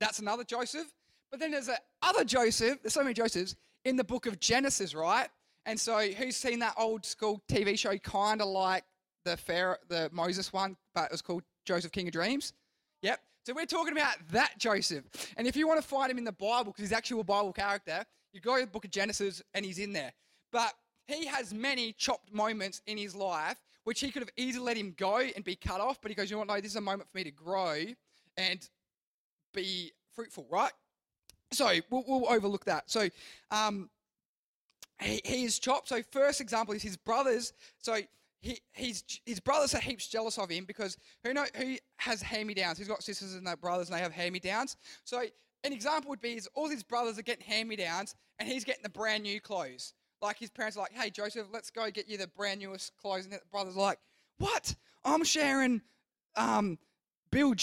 that's 0.00 0.18
another 0.18 0.44
Joseph. 0.44 0.86
But 1.30 1.40
then 1.40 1.50
there's 1.50 1.68
a 1.68 1.78
other 2.02 2.24
Joseph. 2.24 2.82
There's 2.82 2.94
so 2.94 3.02
many 3.02 3.14
Josephs 3.14 3.56
in 3.84 3.96
the 3.96 4.04
book 4.04 4.26
of 4.26 4.40
Genesis, 4.40 4.94
right? 4.94 5.28
And 5.66 5.78
so, 5.78 5.98
who's 6.00 6.36
seen 6.36 6.58
that 6.60 6.74
old 6.78 7.04
school 7.04 7.42
TV 7.48 7.78
show, 7.78 7.96
kind 7.98 8.40
of 8.40 8.48
like 8.48 8.84
the 9.24 9.36
Pharaoh, 9.36 9.76
the 9.88 10.08
Moses 10.12 10.52
one, 10.52 10.76
but 10.94 11.04
it 11.04 11.12
was 11.12 11.22
called 11.22 11.42
Joseph 11.64 11.92
King 11.92 12.08
of 12.08 12.12
Dreams? 12.12 12.52
Yep. 13.02 13.20
So 13.46 13.54
we're 13.54 13.66
talking 13.66 13.92
about 13.92 14.16
that 14.32 14.58
Joseph. 14.58 15.04
And 15.36 15.46
if 15.46 15.56
you 15.56 15.66
want 15.66 15.80
to 15.80 15.86
find 15.86 16.10
him 16.10 16.18
in 16.18 16.24
the 16.24 16.32
Bible, 16.32 16.72
because 16.72 16.82
he's 16.82 16.92
actually 16.92 17.20
a 17.20 17.24
Bible 17.24 17.52
character, 17.52 18.04
you 18.32 18.40
go 18.40 18.56
to 18.56 18.62
the 18.62 18.70
book 18.70 18.84
of 18.84 18.90
Genesis 18.90 19.42
and 19.54 19.64
he's 19.64 19.78
in 19.78 19.92
there. 19.92 20.12
But 20.52 20.74
he 21.06 21.26
has 21.26 21.52
many 21.54 21.92
chopped 21.92 22.32
moments 22.32 22.82
in 22.86 22.98
his 22.98 23.14
life, 23.14 23.56
which 23.84 24.00
he 24.00 24.10
could 24.10 24.22
have 24.22 24.30
easily 24.36 24.64
let 24.64 24.76
him 24.76 24.94
go 24.96 25.18
and 25.18 25.42
be 25.42 25.56
cut 25.56 25.80
off. 25.80 26.00
But 26.00 26.10
he 26.10 26.14
goes, 26.14 26.30
you 26.30 26.36
know 26.36 26.40
what? 26.40 26.48
No, 26.48 26.56
this 26.56 26.72
is 26.72 26.76
a 26.76 26.80
moment 26.80 27.08
for 27.10 27.16
me 27.16 27.24
to 27.24 27.30
grow 27.30 27.84
and 28.36 28.68
be 29.54 29.92
fruitful, 30.14 30.46
right? 30.50 30.72
So 31.52 31.72
we'll, 31.90 32.04
we'll 32.06 32.28
overlook 32.28 32.64
that. 32.66 32.90
So 32.90 33.08
um, 33.50 33.90
he, 35.00 35.20
he 35.24 35.44
is 35.44 35.58
chopped. 35.58 35.88
So 35.88 36.02
first 36.10 36.40
example 36.40 36.74
is 36.74 36.82
his 36.82 36.96
brothers. 36.96 37.52
So 37.78 37.98
he, 38.40 38.60
he's, 38.72 39.04
his 39.26 39.40
brothers 39.40 39.74
are 39.74 39.80
heaps 39.80 40.06
jealous 40.06 40.38
of 40.38 40.50
him 40.50 40.64
because 40.64 40.96
who 41.24 41.34
know 41.34 41.44
who 41.56 41.76
has 41.98 42.22
hand-me-downs? 42.22 42.78
He's 42.78 42.88
got 42.88 43.02
sisters 43.02 43.34
and 43.34 43.60
brothers, 43.60 43.88
and 43.88 43.98
they 43.98 44.02
have 44.02 44.12
hand-me-downs. 44.12 44.76
So 45.04 45.22
an 45.64 45.72
example 45.72 46.08
would 46.10 46.20
be 46.20 46.32
is 46.32 46.48
all 46.54 46.68
his 46.68 46.82
brothers 46.82 47.18
are 47.18 47.22
getting 47.22 47.44
hand-me-downs, 47.44 48.14
and 48.38 48.48
he's 48.48 48.64
getting 48.64 48.82
the 48.82 48.88
brand 48.90 49.24
new 49.24 49.40
clothes. 49.40 49.94
Like 50.22 50.38
his 50.38 50.50
parents 50.50 50.76
are 50.76 50.80
like, 50.80 50.92
"Hey 50.92 51.10
Joseph, 51.10 51.46
let's 51.52 51.70
go 51.70 51.90
get 51.90 52.08
you 52.08 52.18
the 52.18 52.28
brand 52.28 52.60
newest 52.60 52.96
clothes," 52.96 53.24
and 53.24 53.32
the 53.32 53.40
brothers 53.50 53.76
are 53.76 53.80
like, 53.80 53.98
"What? 54.38 54.74
I'm 55.04 55.24
sharing." 55.24 55.82
Um, 56.36 56.78
Bill, 57.30 57.54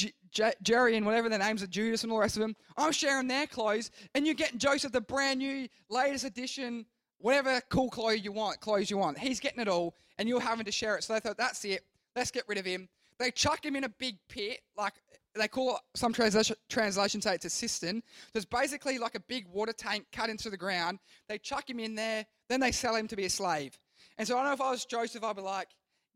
Jerry, 0.61 0.95
and 0.95 1.05
whatever 1.05 1.29
their 1.29 1.39
names 1.39 1.63
are, 1.63 1.67
Judas 1.67 2.03
and 2.03 2.11
all 2.11 2.17
the 2.17 2.21
rest 2.21 2.37
of 2.37 2.41
them. 2.41 2.55
I'm 2.77 2.91
sharing 2.91 3.27
their 3.27 3.47
clothes, 3.47 3.91
and 4.15 4.25
you're 4.25 4.35
getting 4.35 4.59
Joseph 4.59 4.91
the 4.91 5.01
brand 5.01 5.39
new, 5.39 5.67
latest 5.89 6.25
edition 6.25 6.85
whatever 7.19 7.61
cool 7.69 7.89
clothes 7.89 8.23
you 8.23 8.31
want, 8.31 8.59
clothes 8.59 8.89
you 8.89 8.97
want. 8.97 9.17
He's 9.17 9.39
getting 9.39 9.59
it 9.59 9.67
all, 9.67 9.95
and 10.17 10.27
you're 10.27 10.39
having 10.39 10.65
to 10.65 10.71
share 10.71 10.97
it. 10.97 11.03
So 11.03 11.13
they 11.13 11.19
thought, 11.19 11.37
that's 11.37 11.63
it. 11.65 11.81
Let's 12.15 12.31
get 12.31 12.43
rid 12.47 12.57
of 12.57 12.65
him. 12.65 12.87
They 13.19 13.31
chuck 13.31 13.65
him 13.65 13.75
in 13.75 13.83
a 13.83 13.89
big 13.89 14.17
pit, 14.29 14.61
like 14.77 14.93
they 15.33 15.47
call 15.47 15.75
it, 15.75 15.81
some 15.95 16.13
translation, 16.13 16.55
translations 16.69 17.23
say 17.23 17.35
it's 17.35 17.45
a 17.45 17.49
cistern. 17.49 18.03
There's 18.33 18.45
basically 18.45 18.99
like 18.99 19.15
a 19.15 19.19
big 19.21 19.47
water 19.47 19.73
tank 19.73 20.05
cut 20.11 20.29
into 20.29 20.49
the 20.49 20.57
ground. 20.57 20.99
They 21.27 21.37
chuck 21.39 21.69
him 21.69 21.79
in 21.79 21.95
there, 21.95 22.25
then 22.49 22.59
they 22.59 22.71
sell 22.71 22.95
him 22.95 23.07
to 23.07 23.15
be 23.15 23.25
a 23.25 23.29
slave. 23.29 23.77
And 24.17 24.27
so 24.27 24.37
I 24.37 24.43
know 24.43 24.53
if 24.53 24.61
I 24.61 24.71
was 24.71 24.85
Joseph, 24.85 25.23
I'd 25.23 25.35
be 25.35 25.41
like, 25.41 25.69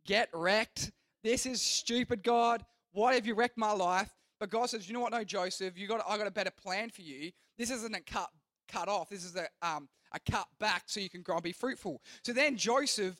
get 0.05 0.29
wrecked. 0.33 0.91
This 1.23 1.45
is 1.45 1.61
stupid, 1.61 2.23
God. 2.23 2.63
Why 2.93 3.15
have 3.15 3.25
you 3.25 3.33
wrecked 3.33 3.57
my 3.57 3.71
life? 3.71 4.09
But 4.39 4.49
God 4.49 4.69
says, 4.69 4.87
you 4.87 4.93
know 4.93 5.01
what? 5.01 5.11
No, 5.11 5.23
Joseph, 5.23 5.77
you 5.77 5.87
got 5.87 6.03
I 6.07 6.17
got 6.17 6.27
a 6.27 6.31
better 6.31 6.51
plan 6.51 6.89
for 6.89 7.01
you. 7.01 7.31
This 7.57 7.69
isn't 7.69 7.95
a 7.95 8.01
cut 8.01 8.29
cut 8.67 8.87
off. 8.87 9.09
This 9.09 9.23
is 9.23 9.35
a 9.35 9.47
um, 9.61 9.87
a 10.13 10.19
cut 10.19 10.47
back 10.59 10.83
so 10.87 10.99
you 10.99 11.09
can 11.09 11.21
grow 11.21 11.35
and 11.35 11.43
be 11.43 11.51
fruitful. 11.51 12.01
So 12.23 12.33
then 12.33 12.57
Joseph 12.57 13.15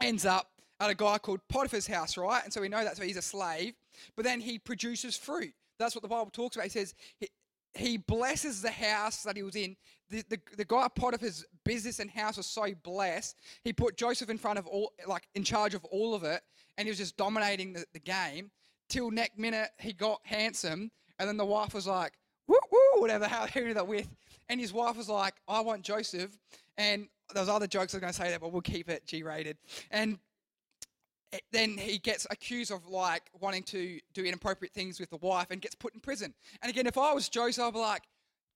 ends 0.00 0.24
up 0.24 0.50
at 0.80 0.90
a 0.90 0.94
guy 0.94 1.18
called 1.18 1.40
Potiphar's 1.48 1.86
house, 1.86 2.16
right? 2.16 2.42
And 2.44 2.52
so 2.52 2.60
we 2.60 2.68
know 2.68 2.82
that. 2.82 2.98
where 2.98 3.06
he's 3.06 3.16
a 3.16 3.22
slave. 3.22 3.74
But 4.16 4.24
then 4.24 4.40
he 4.40 4.58
produces 4.58 5.16
fruit. 5.16 5.52
That's 5.78 5.94
what 5.94 6.02
the 6.02 6.08
Bible 6.08 6.30
talks 6.30 6.56
about. 6.56 6.64
He 6.64 6.70
says 6.70 6.94
he, 7.18 7.28
he 7.74 7.96
blesses 7.96 8.62
the 8.62 8.70
house 8.70 9.22
that 9.22 9.36
he 9.36 9.42
was 9.42 9.56
in. 9.56 9.76
The, 10.10 10.22
the, 10.28 10.40
the 10.58 10.64
guy 10.64 10.88
Potiphar's 10.94 11.44
business 11.64 11.98
and 11.98 12.10
house 12.10 12.36
was 12.36 12.46
so 12.46 12.66
blessed. 12.82 13.36
He 13.64 13.72
put 13.72 13.96
Joseph 13.96 14.28
in 14.28 14.38
front 14.38 14.58
of 14.58 14.66
all, 14.66 14.92
like 15.06 15.26
in 15.34 15.44
charge 15.44 15.74
of 15.74 15.84
all 15.86 16.14
of 16.14 16.24
it, 16.24 16.42
and 16.76 16.86
he 16.86 16.90
was 16.90 16.98
just 16.98 17.16
dominating 17.16 17.72
the, 17.72 17.84
the 17.92 18.00
game. 18.00 18.50
Till 18.92 19.10
next 19.10 19.38
minute, 19.38 19.70
he 19.78 19.94
got 19.94 20.20
handsome, 20.22 20.90
and 21.18 21.26
then 21.26 21.38
the 21.38 21.46
wife 21.46 21.72
was 21.72 21.86
like, 21.86 22.12
woo 22.46 22.58
woo, 22.70 23.00
whatever, 23.00 23.26
how 23.26 23.46
he 23.46 23.60
ended 23.60 23.78
up 23.78 23.86
with. 23.86 24.06
And 24.50 24.60
his 24.60 24.70
wife 24.70 24.98
was 24.98 25.08
like, 25.08 25.32
I 25.48 25.60
want 25.60 25.80
Joseph. 25.80 26.38
And 26.76 27.08
there 27.32 27.40
was 27.40 27.48
other 27.48 27.66
jokes 27.66 27.94
I 27.94 27.96
was 27.96 28.00
going 28.02 28.12
to 28.12 28.18
say 28.18 28.28
that, 28.28 28.42
but 28.42 28.52
we'll 28.52 28.60
keep 28.60 28.90
it 28.90 29.06
G-rated. 29.06 29.56
And 29.90 30.18
then 31.52 31.78
he 31.78 31.96
gets 31.96 32.26
accused 32.30 32.70
of 32.70 32.86
like 32.86 33.22
wanting 33.40 33.62
to 33.62 33.98
do 34.12 34.24
inappropriate 34.24 34.74
things 34.74 35.00
with 35.00 35.08
the 35.08 35.16
wife 35.16 35.46
and 35.48 35.62
gets 35.62 35.74
put 35.74 35.94
in 35.94 36.00
prison. 36.00 36.34
And 36.60 36.68
again, 36.68 36.86
if 36.86 36.98
I 36.98 37.14
was 37.14 37.30
Joseph, 37.30 37.64
I'd 37.64 37.72
be 37.72 37.78
like, 37.78 38.02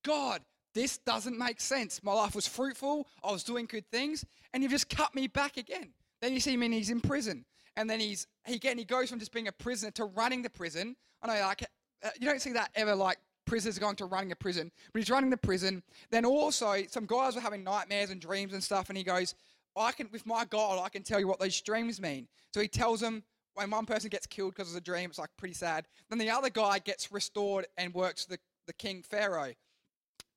God, 0.04 0.42
this 0.74 0.98
doesn't 0.98 1.38
make 1.38 1.62
sense. 1.62 2.02
My 2.02 2.12
life 2.12 2.34
was 2.34 2.46
fruitful. 2.46 3.06
I 3.24 3.32
was 3.32 3.42
doing 3.42 3.64
good 3.64 3.90
things, 3.90 4.26
and 4.52 4.62
you've 4.62 4.72
just 4.72 4.90
cut 4.90 5.14
me 5.14 5.28
back 5.28 5.56
again. 5.56 5.94
Then 6.20 6.34
you 6.34 6.40
see 6.40 6.52
him 6.52 6.62
and 6.62 6.74
he's 6.74 6.90
in 6.90 7.00
prison, 7.00 7.46
and 7.76 7.88
then 7.88 8.00
he's 8.00 8.26
he 8.46 8.54
again 8.54 8.78
he 8.78 8.84
goes 8.84 9.10
from 9.10 9.18
just 9.18 9.32
being 9.32 9.48
a 9.48 9.52
prisoner 9.52 9.90
to 9.92 10.04
running 10.04 10.42
the 10.42 10.50
prison. 10.50 10.96
I 11.22 11.26
know, 11.28 11.46
like 11.46 11.62
uh, 12.04 12.10
you 12.20 12.26
don't 12.26 12.40
see 12.40 12.52
that 12.52 12.70
ever 12.74 12.94
like 12.94 13.18
prisoners 13.46 13.78
going 13.78 13.96
to 13.96 14.06
running 14.06 14.32
a 14.32 14.36
prison, 14.36 14.70
but 14.92 14.98
he's 15.00 15.10
running 15.10 15.30
the 15.30 15.36
prison. 15.36 15.82
Then 16.10 16.24
also, 16.24 16.82
some 16.88 17.06
guys 17.06 17.34
were 17.34 17.40
having 17.40 17.64
nightmares 17.64 18.10
and 18.10 18.20
dreams 18.20 18.52
and 18.52 18.62
stuff, 18.62 18.88
and 18.88 18.98
he 18.98 19.04
goes, 19.04 19.34
I 19.76 19.92
can, 19.92 20.08
with 20.12 20.26
my 20.26 20.44
God, 20.44 20.82
I 20.84 20.88
can 20.88 21.02
tell 21.02 21.20
you 21.20 21.28
what 21.28 21.38
those 21.38 21.60
dreams 21.60 22.00
mean. 22.00 22.28
So 22.52 22.60
he 22.60 22.68
tells 22.68 23.00
them 23.00 23.22
when 23.54 23.70
one 23.70 23.86
person 23.86 24.10
gets 24.10 24.26
killed 24.26 24.54
because 24.54 24.70
of 24.70 24.76
a 24.76 24.80
dream, 24.80 25.10
it's 25.10 25.18
like 25.18 25.30
pretty 25.38 25.54
sad. 25.54 25.86
Then 26.10 26.18
the 26.18 26.30
other 26.30 26.50
guy 26.50 26.78
gets 26.78 27.12
restored 27.12 27.66
and 27.76 27.94
works 27.94 28.26
the, 28.26 28.38
the 28.66 28.72
king 28.72 29.02
Pharaoh. 29.02 29.52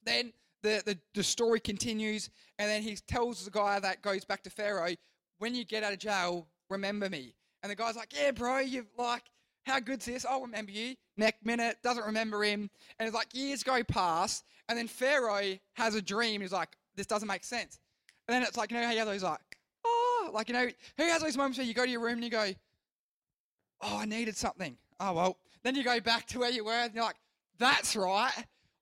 Then 0.04 0.34
the, 0.62 0.82
the, 0.86 0.98
the 1.14 1.24
story 1.24 1.60
continues, 1.60 2.30
and 2.58 2.70
then 2.70 2.82
he 2.82 2.96
tells 3.08 3.44
the 3.44 3.52
guy 3.52 3.80
that 3.80 4.02
goes 4.02 4.26
back 4.26 4.44
to 4.44 4.50
Pharaoh, 4.50 4.94
when 5.40 5.56
you 5.56 5.64
get 5.66 5.84
out 5.84 5.94
of 5.94 6.00
jail, 6.00 6.48
remember 6.70 7.10
me. 7.10 7.34
And 7.62 7.72
the 7.72 7.76
guy's 7.76 7.96
like, 7.96 8.14
yeah, 8.16 8.32
bro, 8.32 8.60
you've 8.60 8.88
like, 8.98 9.24
how 9.66 9.80
good's 9.80 10.06
this? 10.06 10.26
I'll 10.26 10.42
remember 10.42 10.72
you. 10.72 10.96
Next 11.18 11.46
minute, 11.46 11.78
doesn't 11.84 12.06
remember 12.06 12.44
him. 12.44 12.70
And 12.98 13.08
it's 13.08 13.16
like 13.16 13.34
years 13.34 13.64
go 13.64 13.84
past. 13.84 14.46
And 14.68 14.78
then 14.78 14.88
Pharaoh 14.88 15.58
has 15.74 15.96
a 15.96 16.02
dream. 16.02 16.42
He's 16.42 16.54
like, 16.54 16.70
this 16.96 17.06
doesn't 17.06 17.28
make 17.28 17.44
sense. 17.44 17.80
And 18.28 18.36
then 18.36 18.44
it's 18.44 18.58
like, 18.58 18.72
you 18.72 18.78
know 18.78 18.86
how 18.86 18.92
you 18.92 19.00
have 19.00 19.08
those 19.08 19.24
like, 19.24 19.40
oh, 19.86 20.32
like, 20.34 20.48
you 20.48 20.54
know, 20.54 20.68
who 20.98 21.04
has 21.04 21.22
those 21.22 21.38
moments 21.38 21.58
where 21.58 21.68
you 21.68 21.74
go 21.74 21.86
to 21.86 21.92
your 21.92 22.02
room 22.02 22.14
and 22.14 22.24
you 22.24 22.30
go, 22.30 22.52
oh, 23.82 23.98
I 24.00 24.06
needed 24.06 24.38
something. 24.38 24.78
Oh, 25.00 25.14
well. 25.14 25.38
Then 25.64 25.76
you 25.76 25.84
go 25.84 26.00
back 26.00 26.26
to 26.28 26.40
where 26.40 26.52
you 26.52 26.64
were 26.64 26.72
and 26.72 26.94
you're 26.94 27.04
like, 27.04 27.18
that's 27.58 27.96
right. 27.96 28.32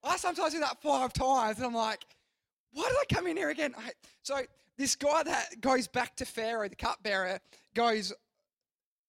I 0.04 0.17
sometimes 0.17 0.54
do 0.54 0.60
that 0.60 0.82
five 0.82 1.12
times 1.12 1.58
and 1.58 1.65
I'm 1.65 1.73
like, 1.73 2.06
why 2.71 2.84
did 2.84 2.95
I 2.95 3.15
come 3.15 3.26
in 3.28 3.36
here 3.36 3.50
again? 3.50 3.73
So 4.21 4.39
this 4.78 4.96
guy 4.96 5.24
that 5.24 5.60
goes 5.62 5.88
back 5.88 6.16
to 6.18 6.26
Pharaoh, 6.26 6.70
the 6.70 6.76
cupbearer, 6.76 7.40
goes, 7.74 8.13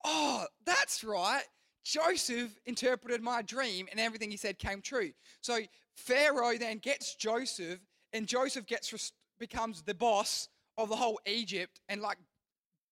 oh, 0.04 0.46
that's 0.64 1.04
right. 1.04 1.42
Joseph 1.84 2.58
interpreted 2.66 3.22
my 3.22 3.42
dream 3.42 3.86
and 3.90 3.98
everything 3.98 4.30
he 4.30 4.36
said 4.36 4.58
came 4.58 4.82
true. 4.82 5.10
So 5.40 5.58
Pharaoh 5.96 6.56
then 6.58 6.78
gets 6.78 7.14
Joseph 7.14 7.80
and 8.12 8.26
Joseph 8.26 8.66
gets 8.66 9.12
becomes 9.38 9.82
the 9.82 9.94
boss 9.94 10.48
of 10.76 10.88
the 10.88 10.96
whole 10.96 11.20
Egypt 11.26 11.80
and 11.88 12.00
like 12.00 12.18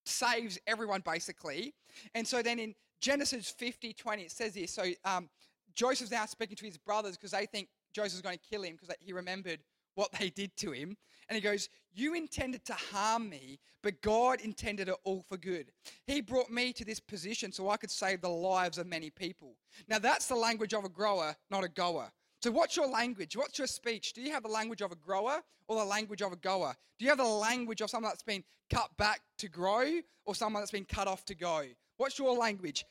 saves 0.07 0.59
everyone 0.67 1.03
basically. 1.05 1.75
And 2.15 2.27
so 2.27 2.43
then 2.43 2.59
in 2.59 2.75
Genesis 3.01 3.51
50, 3.51 3.93
20, 3.93 4.23
it 4.23 4.31
says 4.31 4.55
this. 4.55 4.73
So 4.73 4.85
um, 5.05 5.29
Joseph's 5.75 6.11
now 6.11 6.27
speaking 6.27 6.57
to 6.57 6.65
his 6.65 6.79
brothers 6.79 7.17
because 7.17 7.33
they 7.33 7.47
think 7.47 7.69
Joseph's 7.93 8.23
going 8.23 8.39
to 8.39 8.49
kill 8.51 8.63
him 8.63 8.77
because 8.81 8.95
he 9.01 9.13
remembered 9.13 9.61
what 9.97 10.13
they 10.13 10.31
did 10.31 10.57
to 10.59 10.71
him. 10.71 10.97
And 11.29 11.35
he 11.35 11.43
goes, 11.43 11.69
You 11.93 12.15
intended 12.15 12.65
to 12.67 12.75
harm 12.75 13.29
me, 13.29 13.59
but 13.83 14.01
God 14.01 14.41
intended 14.41 14.89
it 14.89 14.95
all 15.03 15.25
for 15.29 15.37
good. 15.37 15.73
He 16.07 16.21
brought 16.21 16.51
me 16.51 16.73
to 16.75 16.85
this 16.85 17.01
position 17.01 17.51
so 17.51 17.69
I 17.69 17.77
could 17.77 17.91
save 17.91 18.21
the 18.21 18.29
lives 18.29 18.79
of 18.79 18.87
many 18.87 19.11
people. 19.11 19.57
Now, 19.89 19.99
that's 19.99 20.29
the 20.29 20.37
language 20.37 20.73
of 20.73 20.85
a 20.85 20.89
grower, 20.89 21.35
not 21.51 21.65
a 21.65 21.69
goer. 21.69 22.13
So, 22.43 22.51
what's 22.51 22.77
your 22.77 22.87
language? 22.87 23.37
What's 23.37 23.59
your 23.59 23.67
speech? 23.67 24.13
Do 24.13 24.21
you 24.21 24.31
have 24.33 24.45
the 24.45 24.49
language 24.49 24.83
of 24.83 24.93
a 24.93 24.97
grower 24.97 25.41
or 25.67 25.77
the 25.77 25.85
language 25.85 26.23
of 26.23 26.33
a 26.33 26.37
goer? 26.37 26.75
Do 26.99 27.05
you 27.05 27.09
have 27.11 27.19
the 27.19 27.25
language 27.25 27.81
of 27.81 27.91
someone 27.91 28.11
that's 28.11 28.23
been 28.23 28.45
cut 28.73 28.97
back 28.97 29.21
to 29.39 29.49
grow 29.49 30.01
or 30.27 30.35
someone 30.35 30.63
that's 30.63 30.71
been 30.71 30.85
cut 30.85 31.09
off 31.09 31.25
to 31.25 31.35
go? 31.35 31.63
What's 31.97 32.19
your 32.19 32.37
language? 32.37 32.85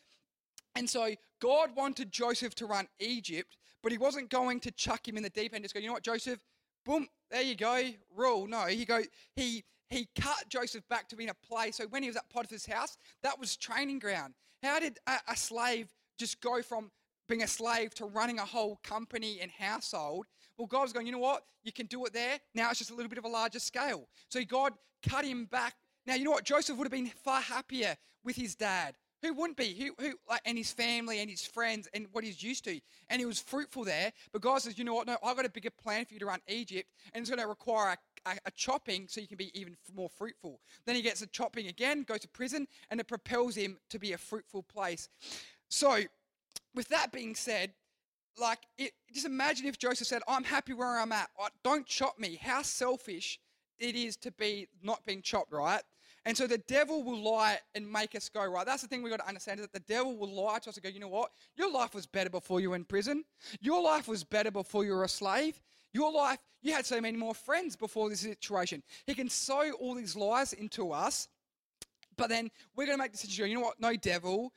And 0.76 0.90
so, 0.90 1.16
God 1.42 1.70
wanted 1.76 2.12
Joseph 2.12 2.56
to 2.56 2.66
run 2.66 2.88
Egypt, 3.00 3.58
but 3.82 3.92
he 3.92 3.98
wasn't 3.98 4.30
going 4.30 4.60
to 4.62 4.72
chuck 4.72 5.08
him 5.08 5.16
in 5.16 5.24
the 5.24 5.30
deep 5.30 5.54
end. 5.54 5.64
Just 5.64 5.74
go, 5.74 5.80
you 5.80 5.88
know 5.88 5.94
what, 5.94 6.04
Joseph? 6.04 6.40
Boom, 6.86 7.08
there 7.32 7.42
you 7.42 7.56
go, 7.56 7.82
rule. 8.16 8.48
No, 8.48 8.66
he 8.66 8.86
go, 8.86 9.02
he 9.36 9.64
he 9.90 10.08
cut 10.20 10.46
Joseph 10.50 10.88
back 10.90 11.08
to 11.10 11.16
being 11.16 11.30
a 11.30 11.34
play. 11.34 11.72
So 11.72 11.86
when 11.90 12.02
he 12.02 12.10
was 12.10 12.16
at 12.16 12.30
Potiphar's 12.30 12.66
house, 12.66 12.98
that 13.24 13.40
was 13.40 13.56
training 13.56 14.00
ground. 14.00 14.34
How 14.64 14.80
did 14.80 15.00
a, 15.08 15.18
a 15.30 15.38
slave 15.38 15.94
just 16.18 16.42
go 16.42 16.62
from 16.62 16.92
being 17.28 17.44
a 17.44 17.48
slave 17.48 17.94
to 17.96 18.06
running 18.06 18.40
a 18.40 18.46
whole 18.46 18.80
company 18.84 19.40
and 19.42 19.52
household? 19.52 20.26
Well, 20.58 20.68
God 20.68 20.84
was 20.84 20.94
going, 20.94 21.06
you 21.06 21.12
know 21.12 21.20
what? 21.20 21.44
You 21.64 21.72
can 21.72 21.86
do 21.86 22.06
it 22.06 22.14
there. 22.14 22.40
Now 22.54 22.70
it's 22.70 22.80
just 22.80 22.92
a 22.92 22.96
little 22.96 23.10
bit 23.10 23.18
of 23.18 23.26
a 23.26 23.30
larger 23.30 23.60
scale. 23.60 24.08
So 24.30 24.44
God 24.44 24.74
cut 25.08 25.26
him 25.26 25.46
back. 25.46 25.76
Now, 26.06 26.16
you 26.16 26.24
know 26.24 26.32
what? 26.32 26.46
Joseph 26.46 26.78
would 26.78 26.86
have 26.86 26.92
been 26.92 27.12
far 27.24 27.42
happier 27.42 27.96
with 28.24 28.36
his 28.36 28.56
dad. 28.56 28.96
Who 29.26 29.34
wouldn't 29.34 29.58
be? 29.58 29.74
Who, 29.74 30.04
who, 30.04 30.14
like, 30.30 30.42
and 30.46 30.56
his 30.56 30.72
family 30.72 31.20
and 31.20 31.30
his 31.30 31.44
friends 31.44 31.88
and 31.96 32.06
what 32.12 32.24
he's 32.24 32.44
used 32.44 32.64
to. 32.66 32.80
And 33.10 33.20
he 33.20 33.26
was 33.26 33.40
fruitful 33.40 33.84
there. 33.84 34.14
But 34.32 34.44
God 34.44 34.62
says, 34.62 34.78
you 34.78 34.84
know 34.84 34.94
what? 34.94 35.08
No, 35.08 35.18
I've 35.24 35.36
got 35.36 35.46
a 35.46 35.50
bigger 35.50 35.72
plan 35.72 36.06
for 36.06 36.14
you 36.14 36.20
to 36.20 36.28
run 36.28 36.42
Egypt. 36.48 36.88
And 37.14 37.22
it's 37.22 37.30
going 37.30 37.42
to 37.42 37.48
require 37.48 37.98
a, 38.26 38.30
a, 38.30 38.38
a 38.46 38.52
chopping 38.52 39.08
so 39.10 39.22
you 39.22 39.28
can 39.28 39.38
be 39.38 39.58
even 39.60 39.76
more 39.96 40.10
fruitful. 40.10 40.60
Then 40.86 40.96
he 40.96 41.02
gets 41.02 41.24
a 41.24 41.28
chopping 41.28 41.68
again, 41.68 42.04
goes 42.04 42.20
to 42.20 42.28
prison, 42.28 42.68
and 42.92 43.00
it 43.00 43.08
propels 43.08 43.56
him 43.56 43.80
to 43.90 43.98
be 43.98 44.14
a 44.14 44.18
fruitful 44.18 44.62
place. 44.62 45.10
So, 45.70 46.02
with 46.76 46.88
that 46.90 47.12
being 47.12 47.34
said, 47.34 47.72
like, 48.40 48.60
it, 48.78 48.92
just 49.12 49.26
imagine 49.26 49.66
if 49.66 49.80
Joseph 49.80 50.08
said, 50.08 50.22
I'm 50.28 50.44
happy 50.44 50.74
where 50.74 51.00
I'm 51.00 51.12
at. 51.12 51.30
Don't 51.64 51.88
chop 51.88 52.20
me. 52.20 52.38
How 52.40 52.62
selfish 52.62 53.40
it 53.80 53.96
is 53.96 54.18
to 54.18 54.32
be 54.32 54.68
not 54.84 55.04
being 55.06 55.24
chopped, 55.24 55.52
right? 55.52 55.82
And 56.26 56.36
so 56.36 56.48
the 56.48 56.58
devil 56.58 57.04
will 57.04 57.22
lie 57.22 57.60
and 57.76 57.90
make 57.92 58.16
us 58.16 58.30
go, 58.30 58.44
right? 58.44 58.66
That's 58.66 58.82
the 58.82 58.88
thing 58.88 59.04
we've 59.04 59.12
got 59.12 59.20
to 59.20 59.28
understand 59.28 59.60
is 59.60 59.68
that 59.68 59.74
the 59.74 59.94
devil 59.94 60.18
will 60.18 60.34
lie 60.34 60.58
to 60.60 60.70
us 60.70 60.76
and 60.76 60.84
go, 60.84 60.90
you 60.90 61.00
know 61.00 61.08
what? 61.08 61.32
Your 61.56 61.72
life 61.72 61.94
was 61.94 62.08
better 62.08 62.32
before 62.32 62.60
you 62.60 62.72
were 62.72 62.76
in 62.76 62.84
prison. 62.84 63.24
Your 63.62 63.82
life 63.82 64.08
was 64.08 64.24
better 64.24 64.50
before 64.50 64.84
you 64.84 64.94
were 64.94 65.04
a 65.04 65.10
slave. 65.10 65.62
Your 65.94 66.12
life, 66.12 66.40
you 66.64 66.74
had 66.74 66.86
so 66.86 67.00
many 67.00 67.16
more 67.16 67.36
friends 67.36 67.76
before 67.76 68.10
this 68.10 68.22
situation. 68.22 68.82
He 69.06 69.14
can 69.14 69.30
sow 69.30 69.72
all 69.74 69.94
these 69.94 70.16
lies 70.16 70.54
into 70.54 70.92
us, 70.92 71.28
but 72.18 72.30
then 72.30 72.50
we're 72.76 72.88
going 72.88 72.98
to 72.98 73.04
make 73.04 73.12
the 73.12 73.18
decision, 73.18 73.48
you 73.48 73.56
know 73.56 73.62
what? 73.62 73.80
No, 73.80 73.96
devil, 73.96 74.52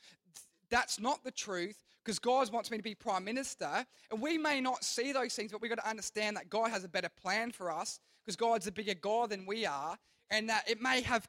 that's 0.71 0.99
not 0.99 1.23
the 1.23 1.31
truth 1.31 1.85
because 2.03 2.19
God 2.19 2.51
wants 2.51 2.71
me 2.71 2.79
to 2.79 2.83
be 2.83 2.95
prime 2.95 3.25
minister. 3.25 3.85
And 4.11 4.23
we 4.23 4.39
may 4.39 4.63
not 4.63 4.85
see 4.85 5.13
those 5.13 5.35
things, 5.35 5.53
but 5.53 5.61
we've 5.61 5.71
got 5.71 5.83
to 5.83 5.89
understand 5.89 6.37
that 6.39 6.49
God 6.49 6.71
has 6.71 6.83
a 6.83 6.89
better 6.89 7.11
plan 7.11 7.53
for 7.53 7.71
us 7.71 8.01
because 8.25 8.37
God's 8.37 8.67
a 8.67 8.73
bigger 8.73 8.95
God 8.95 9.31
than 9.31 9.45
we 9.45 9.67
are 9.67 9.99
and 10.31 10.49
that 10.49 10.69
it 10.69 10.81
may 10.81 11.01
have 11.03 11.29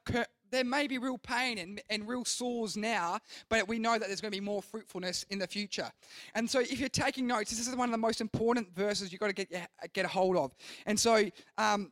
there 0.51 0.63
may 0.63 0.88
be 0.88 0.97
real 0.97 1.17
pain 1.17 1.57
and, 1.57 1.81
and 1.89 2.07
real 2.07 2.25
sores 2.25 2.75
now, 2.75 3.19
but 3.49 3.67
we 3.67 3.79
know 3.79 3.97
that 3.97 4.07
there's 4.07 4.21
going 4.21 4.31
to 4.31 4.38
be 4.38 4.43
more 4.43 4.62
fruitfulness 4.62 5.23
in 5.29 5.39
the 5.39 5.47
future. 5.47 5.91
And 6.35 6.49
so, 6.49 6.59
if 6.59 6.79
you're 6.79 6.89
taking 6.89 7.27
notes, 7.27 7.51
this 7.51 7.67
is 7.67 7.75
one 7.75 7.88
of 7.88 7.91
the 7.91 7.99
most 7.99 8.21
important 8.21 8.73
verses 8.75 9.12
you've 9.12 9.21
got 9.21 9.35
to 9.35 9.45
get 9.45 9.69
get 9.93 10.05
a 10.05 10.09
hold 10.09 10.38
of. 10.38 10.55
And 10.85 10.99
so, 10.99 11.29
um, 11.57 11.91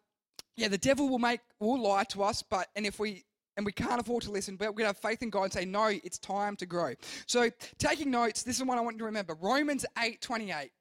yeah, 0.56 0.68
the 0.68 0.78
devil 0.78 1.10
will 1.10 1.20
make 1.20 1.42
will 1.60 1.82
lie 1.82 2.04
to 2.06 2.24
us, 2.24 2.44
but 2.44 2.68
and 2.76 2.86
if 2.86 3.00
we 3.00 3.24
and 3.58 3.66
we 3.66 3.72
can't 3.72 4.00
afford 4.00 4.24
to 4.24 4.32
listen, 4.32 4.56
but 4.56 4.68
we're 4.68 4.84
going 4.84 4.94
to 4.94 5.00
have 5.00 5.00
faith 5.00 5.24
in 5.24 5.32
God 5.32 5.44
and 5.46 5.54
say, 5.54 5.66
no, 5.66 5.88
it's 5.88 6.20
time 6.20 6.56
to 6.58 6.68
grow. 6.68 6.94
So, 7.26 7.50
taking 7.80 8.12
notes, 8.12 8.44
this 8.44 8.58
is 8.58 8.64
what 8.64 8.78
I 8.78 8.82
want 8.82 8.96
you 8.96 9.00
to 9.00 9.06
remember 9.06 9.36
Romans 9.40 9.86
8 9.98 10.22
28. 10.22 10.72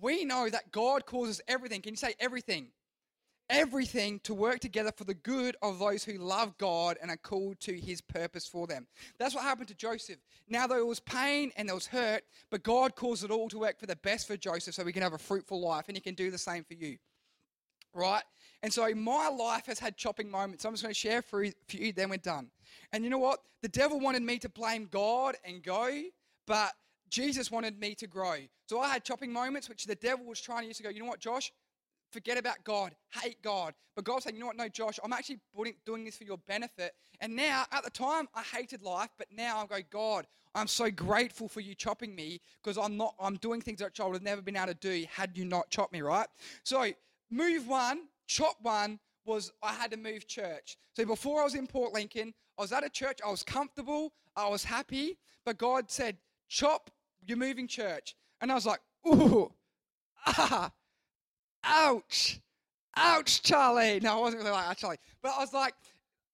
We 0.00 0.24
know 0.24 0.50
that 0.50 0.72
God 0.72 1.06
causes 1.06 1.40
everything. 1.48 1.80
Can 1.80 1.92
you 1.92 1.96
say 1.96 2.14
everything? 2.18 2.68
Everything 3.48 4.20
to 4.20 4.34
work 4.34 4.60
together 4.60 4.92
for 4.96 5.04
the 5.04 5.14
good 5.14 5.56
of 5.62 5.78
those 5.78 6.04
who 6.04 6.18
love 6.18 6.56
God 6.58 6.96
and 7.00 7.10
are 7.10 7.16
called 7.16 7.60
to 7.60 7.74
his 7.74 8.00
purpose 8.00 8.46
for 8.46 8.66
them. 8.66 8.86
That's 9.18 9.34
what 9.34 9.44
happened 9.44 9.68
to 9.68 9.74
Joseph. 9.74 10.18
Now 10.48 10.66
there 10.66 10.84
was 10.84 11.00
pain 11.00 11.52
and 11.56 11.68
there 11.68 11.74
was 11.74 11.86
hurt, 11.86 12.24
but 12.50 12.62
God 12.62 12.96
caused 12.96 13.24
it 13.24 13.30
all 13.30 13.48
to 13.48 13.58
work 13.58 13.78
for 13.78 13.86
the 13.86 13.96
best 13.96 14.26
for 14.26 14.36
Joseph 14.36 14.74
so 14.74 14.84
we 14.84 14.92
can 14.92 15.02
have 15.02 15.12
a 15.12 15.18
fruitful 15.18 15.60
life 15.60 15.84
and 15.88 15.96
he 15.96 16.00
can 16.00 16.14
do 16.14 16.30
the 16.30 16.38
same 16.38 16.64
for 16.64 16.74
you. 16.74 16.96
Right? 17.94 18.24
And 18.62 18.72
so 18.72 18.92
my 18.94 19.28
life 19.28 19.66
has 19.66 19.78
had 19.78 19.96
chopping 19.96 20.30
moments. 20.30 20.64
I'm 20.64 20.72
just 20.72 20.82
going 20.82 20.94
to 20.94 20.98
share 20.98 21.22
for 21.22 21.44
you, 21.44 21.92
then 21.92 22.10
we're 22.10 22.16
done. 22.18 22.50
And 22.92 23.04
you 23.04 23.10
know 23.10 23.18
what? 23.18 23.40
The 23.62 23.68
devil 23.68 24.00
wanted 24.00 24.22
me 24.22 24.38
to 24.40 24.48
blame 24.48 24.88
God 24.90 25.36
and 25.44 25.62
go, 25.62 26.02
but 26.46 26.72
Jesus 27.08 27.50
wanted 27.50 27.78
me 27.78 27.94
to 27.94 28.06
grow. 28.06 28.36
So 28.68 28.80
I 28.80 28.88
had 28.88 29.04
chopping 29.04 29.32
moments, 29.32 29.68
which 29.68 29.84
the 29.84 29.94
devil 29.94 30.26
was 30.26 30.40
trying 30.40 30.62
to 30.62 30.66
use 30.66 30.76
to 30.78 30.82
go, 30.82 30.88
you 30.90 31.00
know 31.00 31.06
what, 31.06 31.20
Josh? 31.20 31.52
Forget 32.16 32.38
about 32.38 32.64
God, 32.64 32.94
hate 33.22 33.42
God. 33.42 33.74
But 33.94 34.04
God's 34.04 34.24
saying, 34.24 34.36
you 34.36 34.40
know 34.40 34.46
what? 34.46 34.56
No, 34.56 34.68
Josh, 34.68 34.98
I'm 35.04 35.12
actually 35.12 35.38
doing 35.84 36.04
this 36.04 36.16
for 36.16 36.24
your 36.24 36.38
benefit. 36.48 36.94
And 37.20 37.36
now, 37.36 37.64
at 37.72 37.84
the 37.84 37.90
time, 37.90 38.26
I 38.34 38.42
hated 38.42 38.82
life, 38.82 39.10
but 39.18 39.26
now 39.30 39.60
I'm 39.60 39.66
going, 39.66 39.84
God, 39.90 40.26
I'm 40.54 40.66
so 40.66 40.90
grateful 40.90 41.48
for 41.48 41.60
you 41.60 41.74
chopping 41.74 42.14
me 42.14 42.40
because 42.62 42.78
I'm 42.78 42.96
not, 42.96 43.14
I'm 43.20 43.36
doing 43.36 43.60
things 43.60 43.80
that 43.80 44.00
I 44.00 44.04
would 44.04 44.14
have 44.14 44.22
never 44.22 44.40
been 44.40 44.56
able 44.56 44.68
to 44.68 44.74
do 44.74 45.04
had 45.14 45.36
you 45.36 45.44
not 45.44 45.68
chopped 45.70 45.92
me, 45.92 46.00
right? 46.00 46.26
So, 46.62 46.90
move 47.30 47.68
one, 47.68 48.08
chop 48.26 48.56
one 48.62 48.98
was 49.26 49.52
I 49.62 49.72
had 49.72 49.90
to 49.90 49.96
move 49.96 50.26
church. 50.26 50.78
So 50.94 51.04
before 51.04 51.40
I 51.42 51.44
was 51.44 51.54
in 51.54 51.66
Port 51.66 51.92
Lincoln, 51.92 52.32
I 52.58 52.62
was 52.62 52.72
at 52.72 52.84
a 52.84 52.88
church, 52.88 53.18
I 53.26 53.30
was 53.30 53.42
comfortable, 53.42 54.12
I 54.34 54.48
was 54.48 54.64
happy, 54.64 55.18
but 55.44 55.58
God 55.58 55.90
said, 55.90 56.16
chop, 56.48 56.90
you're 57.26 57.36
moving 57.36 57.66
church. 57.68 58.14
And 58.40 58.50
I 58.50 58.54
was 58.54 58.66
like, 58.66 58.80
ooh, 59.06 59.52
ah, 60.26 60.70
ouch, 61.66 62.40
ouch, 62.96 63.42
Charlie. 63.42 64.00
No, 64.00 64.18
I 64.18 64.20
wasn't 64.20 64.42
really 64.42 64.52
like, 64.52 64.76
Charlie. 64.78 64.98
But 65.22 65.32
I 65.36 65.40
was 65.40 65.52
like, 65.52 65.74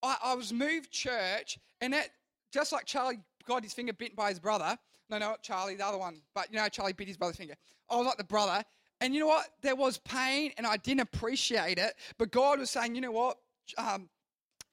I, 0.01 0.17
I 0.23 0.35
was 0.35 0.53
moved 0.53 0.91
church, 0.91 1.57
and 1.81 1.93
it, 1.93 2.09
just 2.53 2.71
like 2.71 2.85
Charlie 2.85 3.19
got 3.47 3.63
his 3.63 3.73
finger 3.73 3.93
bitten 3.93 4.15
by 4.15 4.29
his 4.29 4.39
brother. 4.39 4.77
No, 5.09 5.17
no, 5.17 5.35
Charlie, 5.41 5.75
the 5.75 5.85
other 5.85 5.97
one. 5.97 6.21
But 6.33 6.51
you 6.51 6.57
know, 6.57 6.67
Charlie 6.69 6.93
bit 6.93 7.07
his 7.07 7.17
brother's 7.17 7.37
finger. 7.37 7.55
I 7.89 7.95
was 7.97 8.05
like 8.05 8.17
the 8.17 8.23
brother. 8.23 8.63
And 9.01 9.13
you 9.13 9.19
know 9.19 9.27
what? 9.27 9.47
There 9.61 9.75
was 9.75 9.97
pain, 9.99 10.51
and 10.57 10.65
I 10.65 10.77
didn't 10.77 11.01
appreciate 11.01 11.77
it. 11.77 11.93
But 12.17 12.31
God 12.31 12.59
was 12.59 12.69
saying, 12.69 12.95
you 12.95 13.01
know 13.01 13.11
what? 13.11 13.37
Um, 13.77 14.09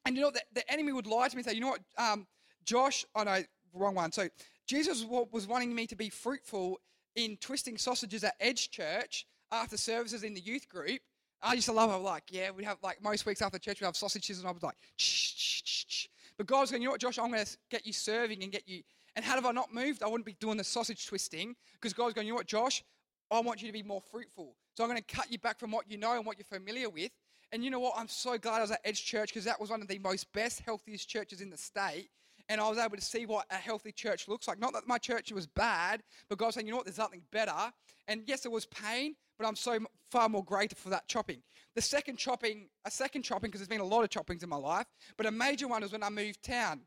and 0.05 0.15
you 0.15 0.21
know, 0.21 0.31
the, 0.31 0.41
the 0.53 0.71
enemy 0.71 0.93
would 0.93 1.07
lie 1.07 1.27
to 1.27 1.35
me 1.35 1.41
and 1.41 1.49
say, 1.49 1.55
you 1.55 1.61
know 1.61 1.69
what, 1.69 1.81
um, 1.97 2.27
Josh, 2.65 3.05
oh 3.15 3.23
know, 3.23 3.43
wrong 3.73 3.95
one. 3.95 4.11
So 4.11 4.29
Jesus 4.67 5.05
was 5.05 5.47
wanting 5.47 5.73
me 5.73 5.87
to 5.87 5.95
be 5.95 6.09
fruitful 6.09 6.79
in 7.15 7.37
twisting 7.37 7.77
sausages 7.77 8.23
at 8.23 8.35
Edge 8.39 8.71
Church 8.71 9.25
after 9.51 9.77
services 9.77 10.23
in 10.23 10.33
the 10.33 10.41
youth 10.41 10.69
group, 10.69 11.01
I 11.41 11.53
used 11.53 11.67
to 11.67 11.73
love 11.73 11.91
it. 11.91 12.03
Like, 12.03 12.23
yeah, 12.29 12.51
we'd 12.51 12.65
have 12.65 12.77
like 12.83 13.01
most 13.01 13.25
weeks 13.25 13.41
after 13.41 13.57
church, 13.57 13.81
we'd 13.81 13.85
have 13.85 13.95
sausages, 13.95 14.39
and 14.39 14.47
I 14.47 14.51
was 14.51 14.63
like, 14.63 14.75
shh, 14.97 15.33
shh, 15.35 15.83
shh. 15.87 16.07
But 16.37 16.47
God's 16.47 16.71
going, 16.71 16.81
you 16.81 16.87
know 16.87 16.93
what, 16.93 17.01
Josh, 17.01 17.19
I'm 17.19 17.31
going 17.31 17.43
to 17.43 17.57
get 17.69 17.85
you 17.85 17.93
serving 17.93 18.43
and 18.43 18.51
get 18.51 18.67
you. 18.67 18.83
And 19.15 19.25
had 19.25 19.43
I 19.43 19.51
not 19.51 19.73
moved, 19.73 20.03
I 20.03 20.07
wouldn't 20.07 20.25
be 20.25 20.37
doing 20.39 20.57
the 20.57 20.63
sausage 20.63 21.05
twisting 21.05 21.55
because 21.73 21.93
God's 21.93 22.13
going, 22.13 22.27
you 22.27 22.33
know 22.33 22.37
what, 22.37 22.47
Josh, 22.47 22.83
I 23.29 23.39
want 23.41 23.61
you 23.61 23.67
to 23.67 23.73
be 23.73 23.83
more 23.83 24.01
fruitful. 24.01 24.55
So 24.75 24.83
I'm 24.83 24.89
going 24.89 25.01
to 25.01 25.15
cut 25.15 25.31
you 25.31 25.37
back 25.39 25.59
from 25.59 25.71
what 25.71 25.89
you 25.89 25.97
know 25.97 26.15
and 26.15 26.25
what 26.25 26.37
you're 26.37 26.45
familiar 26.45 26.89
with. 26.89 27.11
And 27.51 27.63
you 27.63 27.69
know 27.69 27.79
what? 27.79 27.93
I'm 27.97 28.07
so 28.07 28.37
glad 28.37 28.59
I 28.59 28.61
was 28.61 28.71
at 28.71 28.79
Edge 28.85 29.03
Church 29.03 29.29
because 29.29 29.43
that 29.43 29.59
was 29.59 29.69
one 29.69 29.81
of 29.81 29.87
the 29.87 29.99
most 29.99 30.31
best, 30.31 30.61
healthiest 30.61 31.09
churches 31.09 31.41
in 31.41 31.49
the 31.49 31.57
state. 31.57 32.09
And 32.49 32.61
I 32.61 32.69
was 32.69 32.77
able 32.77 32.95
to 32.95 33.01
see 33.01 33.25
what 33.25 33.45
a 33.49 33.55
healthy 33.55 33.91
church 33.91 34.27
looks 34.27 34.47
like. 34.47 34.59
Not 34.59 34.73
that 34.73 34.87
my 34.87 34.97
church 34.97 35.31
was 35.31 35.47
bad, 35.47 36.03
but 36.29 36.37
God 36.37 36.53
saying, 36.53 36.67
you 36.67 36.71
know 36.71 36.77
what? 36.77 36.85
There's 36.85 36.95
something 36.95 37.21
better. 37.31 37.53
And 38.07 38.23
yes, 38.25 38.41
there 38.41 38.51
was 38.51 38.65
pain, 38.65 39.15
but 39.37 39.47
I'm 39.47 39.55
so 39.55 39.79
far 40.09 40.29
more 40.29 40.43
greater 40.43 40.75
for 40.75 40.89
that 40.89 41.07
chopping. 41.07 41.41
The 41.75 41.81
second 41.81 42.17
chopping, 42.17 42.67
a 42.85 42.91
second 42.91 43.23
chopping, 43.23 43.49
because 43.49 43.61
there's 43.61 43.69
been 43.69 43.79
a 43.79 43.85
lot 43.85 44.03
of 44.03 44.09
choppings 44.09 44.43
in 44.43 44.49
my 44.49 44.57
life, 44.57 44.85
but 45.17 45.25
a 45.25 45.31
major 45.31 45.67
one 45.67 45.81
was 45.81 45.91
when 45.91 46.03
I 46.03 46.09
moved 46.09 46.43
town. 46.43 46.81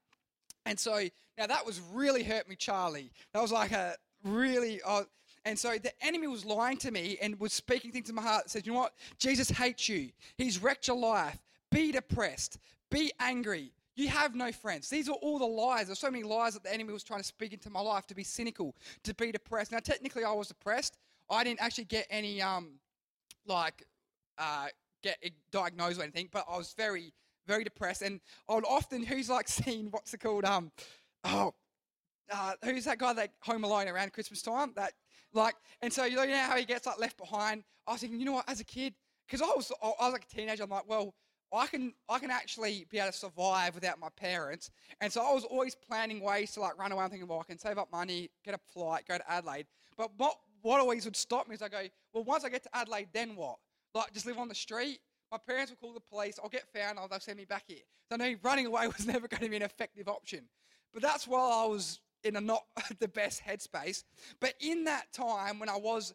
And 0.66 0.78
so 0.78 1.08
now 1.38 1.46
that 1.46 1.64
was 1.64 1.80
really 1.92 2.22
hurt 2.22 2.48
me, 2.48 2.56
Charlie. 2.56 3.10
That 3.32 3.42
was 3.42 3.52
like 3.52 3.72
a 3.72 3.96
really, 4.24 4.80
uh, 4.86 5.04
and 5.44 5.58
so 5.58 5.76
the 5.78 5.92
enemy 6.04 6.26
was 6.26 6.44
lying 6.44 6.78
to 6.78 6.90
me 6.90 7.18
and 7.20 7.38
was 7.38 7.52
speaking 7.52 7.92
things 7.92 8.08
in 8.08 8.14
my 8.14 8.22
heart 8.22 8.44
that 8.44 8.50
said, 8.50 8.66
you 8.66 8.72
know 8.72 8.78
what? 8.78 8.94
Jesus 9.18 9.50
hates 9.50 9.88
you. 9.88 10.10
He's 10.38 10.62
wrecked 10.62 10.88
your 10.88 10.96
life. 10.96 11.38
Be 11.70 11.92
depressed. 11.92 12.58
Be 12.90 13.12
angry. 13.20 13.72
You 13.96 14.08
have 14.08 14.34
no 14.34 14.50
friends. 14.50 14.88
These 14.88 15.08
are 15.08 15.16
all 15.22 15.38
the 15.38 15.46
lies. 15.46 15.86
There's 15.86 16.00
so 16.00 16.10
many 16.10 16.24
lies 16.24 16.54
that 16.54 16.64
the 16.64 16.72
enemy 16.72 16.92
was 16.92 17.04
trying 17.04 17.20
to 17.20 17.26
speak 17.26 17.52
into 17.52 17.70
my 17.70 17.80
life 17.80 18.06
to 18.08 18.14
be 18.14 18.24
cynical, 18.24 18.74
to 19.04 19.14
be 19.14 19.30
depressed. 19.30 19.70
Now, 19.70 19.78
technically, 19.78 20.24
I 20.24 20.32
was 20.32 20.48
depressed, 20.48 20.96
I 21.30 21.44
didn't 21.44 21.60
actually 21.60 21.84
get 21.84 22.06
any 22.10 22.42
um 22.42 22.78
like 23.46 23.84
uh 24.38 24.66
get 25.02 25.18
diagnosed 25.50 26.00
or 26.00 26.02
anything, 26.02 26.28
but 26.32 26.44
I 26.48 26.56
was 26.56 26.74
very 26.76 27.12
very 27.46 27.64
depressed, 27.64 28.02
and 28.02 28.20
I 28.48 28.54
would 28.54 28.64
often 28.66 29.02
who's 29.02 29.30
like 29.30 29.48
seen 29.60 29.88
what's 29.90 30.14
it 30.14 30.18
called 30.18 30.44
um 30.44 30.70
oh 31.24 31.54
uh, 32.32 32.54
who's 32.64 32.84
that 32.84 32.98
guy 32.98 33.12
that 33.12 33.32
Home 33.42 33.64
Alone 33.64 33.88
around 33.88 34.12
Christmas 34.12 34.42
time 34.42 34.72
that 34.76 34.92
like 35.34 35.54
and 35.82 35.92
so 35.92 36.04
you 36.04 36.16
know 36.16 36.36
how 36.36 36.56
he 36.56 36.64
gets 36.64 36.86
like 36.86 36.98
left 36.98 37.18
behind. 37.18 37.64
I 37.86 37.92
was 37.92 38.00
thinking, 38.00 38.18
you 38.18 38.24
know 38.24 38.32
what, 38.32 38.48
as 38.48 38.60
a 38.60 38.64
kid, 38.64 38.94
because 39.26 39.42
I 39.42 39.46
was 39.54 39.70
I 39.82 39.92
was 40.00 40.12
like 40.12 40.24
a 40.30 40.34
teenager, 40.34 40.62
I'm 40.64 40.70
like, 40.70 40.88
well. 40.88 41.14
I 41.52 41.66
can 41.66 41.94
I 42.08 42.18
can 42.18 42.30
actually 42.30 42.86
be 42.90 42.98
able 42.98 43.12
to 43.12 43.16
survive 43.16 43.74
without 43.74 43.98
my 43.98 44.08
parents, 44.16 44.70
and 45.00 45.12
so 45.12 45.22
I 45.22 45.32
was 45.32 45.44
always 45.44 45.74
planning 45.74 46.20
ways 46.20 46.52
to 46.52 46.60
like 46.60 46.78
run 46.78 46.92
away. 46.92 47.04
I'm 47.04 47.10
thinking, 47.10 47.28
well, 47.28 47.40
I 47.40 47.44
can 47.44 47.58
save 47.58 47.78
up 47.78 47.92
money, 47.92 48.30
get 48.44 48.54
a 48.54 48.58
flight, 48.72 49.04
go 49.06 49.18
to 49.18 49.30
Adelaide. 49.30 49.66
But 49.96 50.10
what 50.16 50.36
what 50.62 50.80
always 50.80 51.04
would 51.04 51.16
stop 51.16 51.46
me 51.46 51.54
is 51.54 51.62
I 51.62 51.68
go, 51.68 51.82
well, 52.12 52.24
once 52.24 52.44
I 52.44 52.48
get 52.48 52.62
to 52.62 52.70
Adelaide, 52.74 53.08
then 53.12 53.36
what? 53.36 53.56
Like, 53.94 54.12
just 54.12 54.24
live 54.24 54.38
on 54.38 54.48
the 54.48 54.54
street? 54.54 54.98
My 55.30 55.38
parents 55.38 55.70
will 55.70 55.76
call 55.76 55.92
the 55.92 56.00
police. 56.00 56.38
I'll 56.42 56.48
get 56.48 56.66
found. 56.72 56.98
They'll 57.10 57.20
send 57.20 57.36
me 57.36 57.44
back 57.44 57.64
here. 57.66 57.82
So 58.08 58.14
I 58.14 58.28
knew 58.28 58.38
running 58.42 58.66
away 58.66 58.86
was 58.96 59.06
never 59.06 59.28
going 59.28 59.42
to 59.42 59.48
be 59.48 59.56
an 59.56 59.62
effective 59.62 60.08
option. 60.08 60.40
But 60.92 61.02
that's 61.02 61.28
while 61.28 61.52
I 61.52 61.66
was 61.66 62.00
in 62.22 62.36
a 62.36 62.40
not 62.40 62.64
the 62.98 63.08
best 63.08 63.42
headspace. 63.44 64.04
But 64.40 64.54
in 64.60 64.84
that 64.84 65.12
time 65.12 65.58
when 65.58 65.68
I 65.68 65.76
was, 65.76 66.14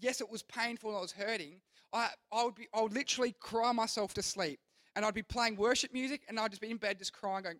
yes, 0.00 0.20
it 0.20 0.30
was 0.30 0.42
painful 0.42 0.90
and 0.90 0.98
I 0.98 1.00
was 1.00 1.12
hurting, 1.12 1.60
I, 1.92 2.10
I, 2.32 2.44
would, 2.44 2.54
be, 2.54 2.68
I 2.72 2.82
would 2.82 2.92
literally 2.92 3.34
cry 3.40 3.72
myself 3.72 4.14
to 4.14 4.22
sleep. 4.22 4.60
And 4.98 5.06
I'd 5.06 5.14
be 5.14 5.22
playing 5.22 5.54
worship 5.54 5.92
music, 5.92 6.22
and 6.28 6.40
I'd 6.40 6.50
just 6.50 6.60
be 6.60 6.72
in 6.72 6.76
bed 6.76 6.98
just 6.98 7.12
crying, 7.12 7.44
going, 7.44 7.58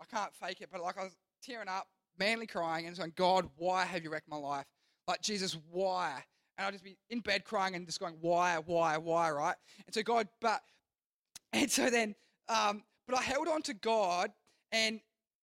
I 0.00 0.04
can't 0.12 0.34
fake 0.34 0.60
it, 0.60 0.70
but 0.72 0.82
like 0.82 0.98
I 0.98 1.04
was 1.04 1.16
tearing 1.40 1.68
up, 1.68 1.86
manly 2.18 2.48
crying, 2.48 2.88
and 2.88 2.98
going, 2.98 3.12
God, 3.14 3.48
why 3.54 3.84
have 3.84 4.02
you 4.02 4.10
wrecked 4.10 4.28
my 4.28 4.36
life? 4.36 4.66
Like, 5.06 5.22
Jesus, 5.22 5.56
why? 5.70 6.24
And 6.58 6.66
I'd 6.66 6.72
just 6.72 6.82
be 6.82 6.98
in 7.10 7.20
bed 7.20 7.44
crying 7.44 7.76
and 7.76 7.86
just 7.86 8.00
going, 8.00 8.16
why, 8.20 8.58
why, 8.66 8.96
why, 8.96 9.30
right? 9.30 9.54
And 9.86 9.94
so 9.94 10.02
God, 10.02 10.26
but, 10.40 10.62
and 11.52 11.70
so 11.70 11.90
then, 11.90 12.16
um, 12.48 12.82
but 13.06 13.16
I 13.16 13.22
held 13.22 13.46
on 13.46 13.62
to 13.62 13.74
God, 13.74 14.32
and 14.72 14.98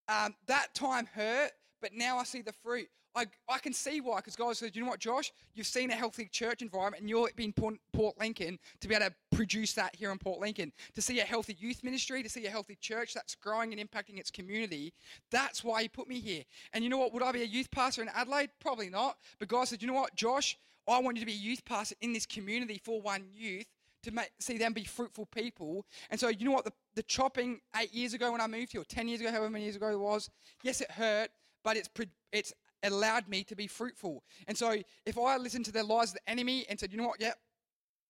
um, 0.10 0.36
that 0.48 0.76
time 0.76 1.08
hurt, 1.14 1.52
but 1.82 1.94
now 1.94 2.18
I 2.18 2.26
see 2.26 2.42
the 2.42 2.54
fruit. 2.62 2.90
I, 3.16 3.26
I 3.50 3.60
can 3.60 3.74
see 3.74 4.00
why, 4.00 4.18
because 4.18 4.36
God 4.36 4.56
said, 4.56 4.76
you 4.76 4.84
know 4.84 4.90
what, 4.90 5.00
Josh? 5.00 5.32
You've 5.54 5.68
seen 5.68 5.92
a 5.92 5.96
healthy 5.96 6.26
church 6.32 6.62
environment, 6.62 7.02
and 7.02 7.10
you're 7.10 7.30
in 7.38 7.52
Port, 7.54 7.76
Port 7.92 8.18
Lincoln 8.20 8.58
to 8.80 8.88
be 8.88 8.96
able 8.96 9.08
to 9.08 9.14
produce 9.36 9.74
that 9.74 9.96
here 9.96 10.12
in 10.12 10.18
Port 10.18 10.40
Lincoln. 10.40 10.72
To 10.96 11.02
see 11.02 11.20
a 11.20 11.24
healthy 11.24 11.56
youth 11.60 11.84
ministry, 11.84 12.24
to 12.24 12.30
see 12.30 12.46
a 12.46 12.50
healthy 12.50 12.78
church 12.80 13.14
that's 13.14 13.36
growing 13.36 13.74
and 13.74 13.82
impacting 13.82 14.18
its 14.18 14.32
community. 14.32 14.94
That's 15.30 15.64
why 15.64 15.82
He 15.82 15.90
put 15.90 16.08
me 16.08 16.20
here. 16.20 16.44
And 16.74 16.84
you 16.84 16.90
know 16.90 16.98
what? 16.98 17.14
Would 17.14 17.24
I 17.24 17.32
be 17.32 17.42
a 17.42 17.46
youth 17.46 17.70
pastor 17.72 18.02
in 18.02 18.10
Adelaide? 18.14 18.52
Probably 18.60 18.90
not. 18.90 19.18
But 19.40 19.50
God 19.50 19.68
said, 19.68 19.82
you 19.82 19.88
know 19.88 19.94
what, 19.94 20.16
Josh? 20.16 20.58
I 20.88 21.00
want 21.00 21.18
you 21.18 21.22
to 21.22 21.26
be 21.26 21.34
a 21.34 21.36
youth 21.36 21.64
pastor 21.66 21.96
in 22.02 22.14
this 22.14 22.26
community 22.26 22.82
for 22.84 23.02
one 23.02 23.26
youth 23.34 23.68
to 24.04 24.12
make, 24.12 24.32
see 24.40 24.58
them 24.58 24.74
be 24.74 24.84
fruitful 24.84 25.28
people. 25.28 25.86
And 26.10 26.20
so, 26.20 26.30
you 26.30 26.46
know 26.46 26.52
what? 26.52 26.66
The, 26.66 26.74
the 26.96 27.04
chopping 27.04 27.62
eight 27.80 27.94
years 27.94 28.14
ago 28.14 28.32
when 28.32 28.42
I 28.42 28.48
moved 28.48 28.72
here, 28.72 28.82
or 28.82 28.86
10 28.86 29.08
years 29.08 29.22
ago, 29.22 29.30
however 29.30 29.50
many 29.50 29.66
years 29.66 29.76
ago 29.76 29.90
it 29.90 30.00
was, 30.00 30.30
yes, 30.64 30.82
it 30.82 30.92
hurt, 30.92 31.30
but 31.64 31.78
it's, 31.78 31.90
it's 32.32 32.54
allowed 32.84 33.28
me 33.28 33.44
to 33.44 33.56
be 33.56 33.68
fruitful. 33.68 34.24
And 34.48 34.58
so 34.58 34.76
if 35.06 35.18
I 35.18 35.38
listened 35.38 35.66
to 35.66 35.72
the 35.72 35.84
lies 35.84 36.10
of 36.10 36.16
the 36.16 36.30
enemy 36.30 36.66
and 36.70 36.80
said, 36.80 36.92
you 36.92 36.98
know 36.98 37.08
what, 37.08 37.22
yep, 37.22 37.38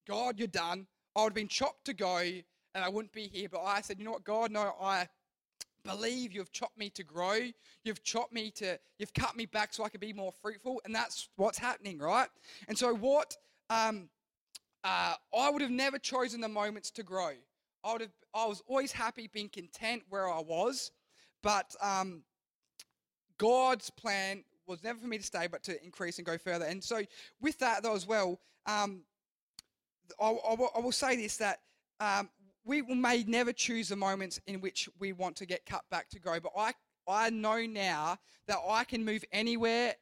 God, 0.07 0.39
you're 0.39 0.47
done, 0.47 0.87
I 1.15 1.23
would 1.23 1.31
have 1.31 1.35
been 1.35 1.47
chopped 1.47 1.85
to 1.85 1.93
go 1.93 2.17
and 2.17 2.83
I 2.83 2.89
wouldn't 2.89 3.13
be 3.13 3.27
here. 3.27 3.49
But 3.49 3.63
I 3.63 3.81
said, 3.81 3.99
you 3.99 4.05
know 4.05 4.11
what, 4.11 4.23
God, 4.23 4.51
no, 4.51 4.73
I 4.81 5.07
believe 5.83 6.31
you've 6.31 6.51
chopped 6.51 6.77
me 6.77 6.89
to 6.91 7.03
grow. 7.03 7.39
You've 7.83 8.03
chopped 8.03 8.33
me 8.33 8.51
to, 8.51 8.79
you've 8.97 9.13
cut 9.13 9.35
me 9.35 9.45
back 9.45 9.73
so 9.73 9.83
I 9.83 9.89
can 9.89 9.99
be 9.99 10.13
more 10.13 10.31
fruitful. 10.41 10.81
And 10.85 10.95
that's 10.95 11.29
what's 11.35 11.57
happening, 11.57 11.97
right? 11.97 12.29
And 12.67 12.77
so 12.77 12.93
what, 12.93 13.35
um, 13.69 14.09
uh, 14.83 15.15
I 15.37 15.49
would 15.49 15.61
have 15.61 15.71
never 15.71 15.99
chosen 15.99 16.41
the 16.41 16.47
moments 16.47 16.91
to 16.91 17.03
grow. 17.03 17.31
I 17.83 17.91
would 17.93 18.01
have, 18.01 18.11
I 18.33 18.45
was 18.45 18.61
always 18.67 18.91
happy 18.91 19.29
being 19.31 19.49
content 19.49 20.03
where 20.09 20.29
I 20.29 20.39
was. 20.39 20.91
But 21.43 21.75
um, 21.81 22.23
God's 23.37 23.89
plan 23.89 24.43
was 24.71 24.83
never 24.83 24.99
for 24.99 25.07
me 25.07 25.17
to 25.17 25.23
stay, 25.23 25.47
but 25.47 25.63
to 25.63 25.83
increase 25.83 26.17
and 26.17 26.25
go 26.25 26.37
further. 26.37 26.65
And 26.65 26.83
so, 26.83 27.01
with 27.41 27.59
that, 27.59 27.83
though, 27.83 27.95
as 27.95 28.07
well, 28.07 28.39
um, 28.65 29.01
I, 30.19 30.29
I, 30.31 30.55
I, 30.75 30.79
will 30.79 30.91
say 30.91 31.15
this 31.15 31.37
that 31.37 31.59
um, 31.99 32.29
we 32.65 32.81
may 32.81 33.23
never 33.23 33.53
choose 33.53 33.89
the 33.89 33.95
moments 33.95 34.39
in 34.47 34.61
which 34.61 34.89
we 34.99 35.13
want 35.13 35.35
to 35.37 35.45
get 35.45 35.65
cut 35.65 35.83
back 35.89 36.09
to 36.09 36.19
grow, 36.19 36.39
but 36.39 36.51
I, 36.57 36.73
I 37.07 37.29
know 37.29 37.65
now 37.65 38.17
that 38.47 38.57
I 38.67 38.83
can 38.83 39.03
move 39.03 39.23
anywhere 39.31 39.95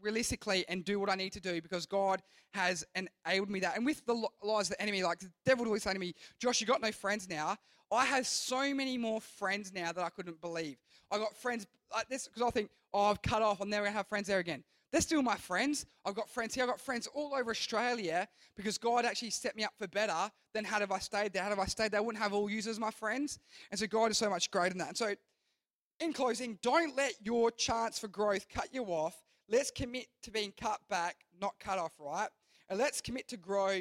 realistically 0.00 0.64
and 0.68 0.84
do 0.84 1.00
what 1.00 1.10
I 1.10 1.14
need 1.14 1.32
to 1.32 1.40
do 1.40 1.60
because 1.62 1.86
God 1.86 2.22
has 2.52 2.84
enabled 2.94 3.50
me 3.50 3.60
that. 3.60 3.76
And 3.76 3.84
with 3.84 4.04
the 4.06 4.14
lies 4.42 4.70
of 4.70 4.76
the 4.76 4.82
enemy, 4.82 5.02
like 5.02 5.20
the 5.20 5.30
devil 5.44 5.66
always 5.66 5.82
say 5.82 5.92
to 5.92 5.98
me, 5.98 6.14
Josh, 6.38 6.60
you 6.60 6.66
got 6.66 6.80
no 6.80 6.92
friends 6.92 7.28
now. 7.28 7.56
I 7.92 8.04
have 8.04 8.26
so 8.26 8.74
many 8.74 8.98
more 8.98 9.20
friends 9.20 9.72
now 9.72 9.92
that 9.92 10.02
I 10.02 10.08
couldn't 10.08 10.40
believe. 10.40 10.76
I 11.10 11.18
got 11.18 11.36
friends 11.36 11.66
like 11.94 12.08
this 12.08 12.26
because 12.26 12.42
I 12.42 12.50
think, 12.50 12.70
oh, 12.96 13.10
I've 13.10 13.22
cut 13.22 13.42
off. 13.42 13.60
I'm 13.60 13.68
never 13.68 13.90
have 13.90 14.06
friends 14.06 14.26
there 14.26 14.38
again. 14.38 14.64
They're 14.90 15.00
still 15.00 15.20
my 15.22 15.36
friends. 15.36 15.84
I've 16.04 16.14
got 16.14 16.30
friends 16.30 16.54
here. 16.54 16.64
I've 16.64 16.70
got 16.70 16.80
friends 16.80 17.06
all 17.12 17.34
over 17.34 17.50
Australia 17.50 18.26
because 18.56 18.78
God 18.78 19.04
actually 19.04 19.30
set 19.30 19.54
me 19.54 19.64
up 19.64 19.72
for 19.78 19.86
better 19.88 20.30
than 20.54 20.64
had 20.64 20.80
if 20.80 20.90
I 20.90 20.98
stayed 20.98 21.32
there. 21.32 21.42
Had 21.42 21.52
if 21.52 21.58
I 21.58 21.66
stayed 21.66 21.90
there, 21.90 22.00
I 22.00 22.02
wouldn't 22.02 22.22
have 22.22 22.32
all 22.32 22.48
you 22.48 22.58
as 22.58 22.78
my 22.78 22.90
friends. 22.90 23.38
And 23.70 23.78
so 23.78 23.86
God 23.86 24.10
is 24.10 24.16
so 24.16 24.30
much 24.30 24.50
greater 24.50 24.70
than 24.70 24.78
that. 24.78 24.88
And 24.88 24.96
so, 24.96 25.14
in 26.00 26.12
closing, 26.12 26.58
don't 26.62 26.96
let 26.96 27.14
your 27.22 27.50
chance 27.50 27.98
for 27.98 28.08
growth 28.08 28.48
cut 28.48 28.68
you 28.72 28.84
off. 28.84 29.22
Let's 29.48 29.70
commit 29.70 30.06
to 30.22 30.30
being 30.30 30.52
cut 30.58 30.80
back, 30.88 31.16
not 31.40 31.54
cut 31.60 31.78
off, 31.78 31.92
right? 31.98 32.28
And 32.68 32.78
let's 32.78 33.00
commit 33.00 33.28
to 33.28 33.36
grow, 33.36 33.80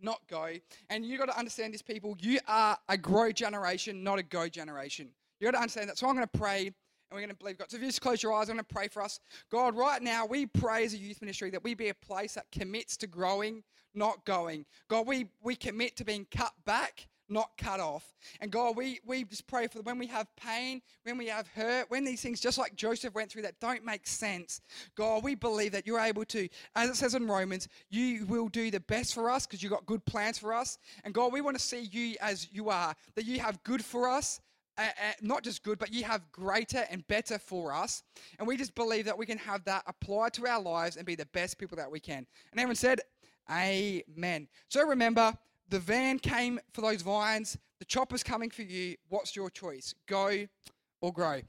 not 0.00 0.20
go. 0.28 0.50
And 0.90 1.04
you 1.04 1.18
got 1.18 1.26
to 1.26 1.38
understand 1.38 1.72
this, 1.72 1.82
people. 1.82 2.16
You 2.20 2.40
are 2.46 2.78
a 2.88 2.98
grow 2.98 3.32
generation, 3.32 4.02
not 4.02 4.18
a 4.18 4.22
go 4.22 4.48
generation. 4.48 5.08
You 5.40 5.46
got 5.46 5.52
to 5.52 5.60
understand 5.60 5.88
that. 5.88 5.98
So 5.98 6.08
I'm 6.08 6.14
going 6.14 6.28
to 6.30 6.38
pray 6.38 6.72
and 7.10 7.16
we're 7.16 7.20
going 7.20 7.30
to 7.30 7.36
believe 7.36 7.58
God. 7.58 7.70
So 7.70 7.76
if 7.76 7.82
you 7.82 7.88
just 7.88 8.00
close 8.00 8.22
your 8.22 8.32
eyes, 8.32 8.48
I'm 8.48 8.56
going 8.56 8.64
to 8.64 8.74
pray 8.74 8.88
for 8.88 9.02
us. 9.02 9.20
God, 9.50 9.76
right 9.76 10.02
now, 10.02 10.26
we 10.26 10.46
pray 10.46 10.84
as 10.84 10.94
a 10.94 10.98
youth 10.98 11.20
ministry 11.20 11.50
that 11.50 11.62
we 11.62 11.74
be 11.74 11.88
a 11.88 11.94
place 11.94 12.34
that 12.34 12.50
commits 12.50 12.96
to 12.98 13.06
growing, 13.06 13.62
not 13.94 14.24
going. 14.24 14.66
God, 14.88 15.06
we, 15.06 15.28
we 15.42 15.54
commit 15.54 15.96
to 15.96 16.04
being 16.04 16.26
cut 16.32 16.52
back, 16.64 17.06
not 17.28 17.50
cut 17.58 17.78
off. 17.78 18.12
And 18.40 18.50
God, 18.50 18.76
we, 18.76 18.98
we 19.06 19.22
just 19.22 19.46
pray 19.46 19.68
for 19.68 19.82
when 19.82 19.98
we 19.98 20.08
have 20.08 20.26
pain, 20.36 20.82
when 21.04 21.16
we 21.16 21.28
have 21.28 21.46
hurt, 21.48 21.90
when 21.90 22.04
these 22.04 22.22
things, 22.22 22.40
just 22.40 22.58
like 22.58 22.74
Joseph 22.74 23.14
went 23.14 23.30
through, 23.30 23.42
that 23.42 23.60
don't 23.60 23.84
make 23.84 24.06
sense. 24.08 24.60
God, 24.96 25.22
we 25.22 25.36
believe 25.36 25.72
that 25.72 25.86
you're 25.86 26.00
able 26.00 26.24
to, 26.26 26.48
as 26.74 26.90
it 26.90 26.96
says 26.96 27.14
in 27.14 27.28
Romans, 27.28 27.68
you 27.88 28.26
will 28.26 28.48
do 28.48 28.72
the 28.72 28.80
best 28.80 29.14
for 29.14 29.30
us 29.30 29.46
because 29.46 29.62
you've 29.62 29.72
got 29.72 29.86
good 29.86 30.04
plans 30.06 30.38
for 30.38 30.52
us. 30.52 30.78
And 31.04 31.14
God, 31.14 31.32
we 31.32 31.40
want 31.40 31.56
to 31.56 31.62
see 31.62 31.82
you 31.82 32.16
as 32.20 32.48
you 32.52 32.68
are, 32.68 32.96
that 33.14 33.24
you 33.24 33.38
have 33.38 33.62
good 33.62 33.84
for 33.84 34.08
us 34.08 34.40
uh, 34.78 35.12
not 35.22 35.42
just 35.42 35.62
good, 35.62 35.78
but 35.78 35.92
you 35.92 36.04
have 36.04 36.30
greater 36.32 36.84
and 36.90 37.06
better 37.08 37.38
for 37.38 37.72
us. 37.72 38.02
And 38.38 38.46
we 38.46 38.56
just 38.56 38.74
believe 38.74 39.04
that 39.06 39.16
we 39.16 39.26
can 39.26 39.38
have 39.38 39.64
that 39.64 39.82
applied 39.86 40.34
to 40.34 40.46
our 40.46 40.60
lives 40.60 40.96
and 40.96 41.06
be 41.06 41.14
the 41.14 41.26
best 41.26 41.58
people 41.58 41.76
that 41.76 41.90
we 41.90 42.00
can. 42.00 42.26
And 42.52 42.60
everyone 42.60 42.76
said, 42.76 43.00
Amen. 43.50 44.48
So 44.68 44.86
remember, 44.86 45.36
the 45.68 45.78
van 45.78 46.18
came 46.18 46.60
for 46.72 46.80
those 46.80 47.02
vines, 47.02 47.56
the 47.78 47.84
chopper's 47.84 48.22
coming 48.22 48.50
for 48.50 48.62
you. 48.62 48.96
What's 49.08 49.36
your 49.36 49.50
choice? 49.50 49.94
Go 50.06 50.46
or 51.00 51.12
grow? 51.12 51.40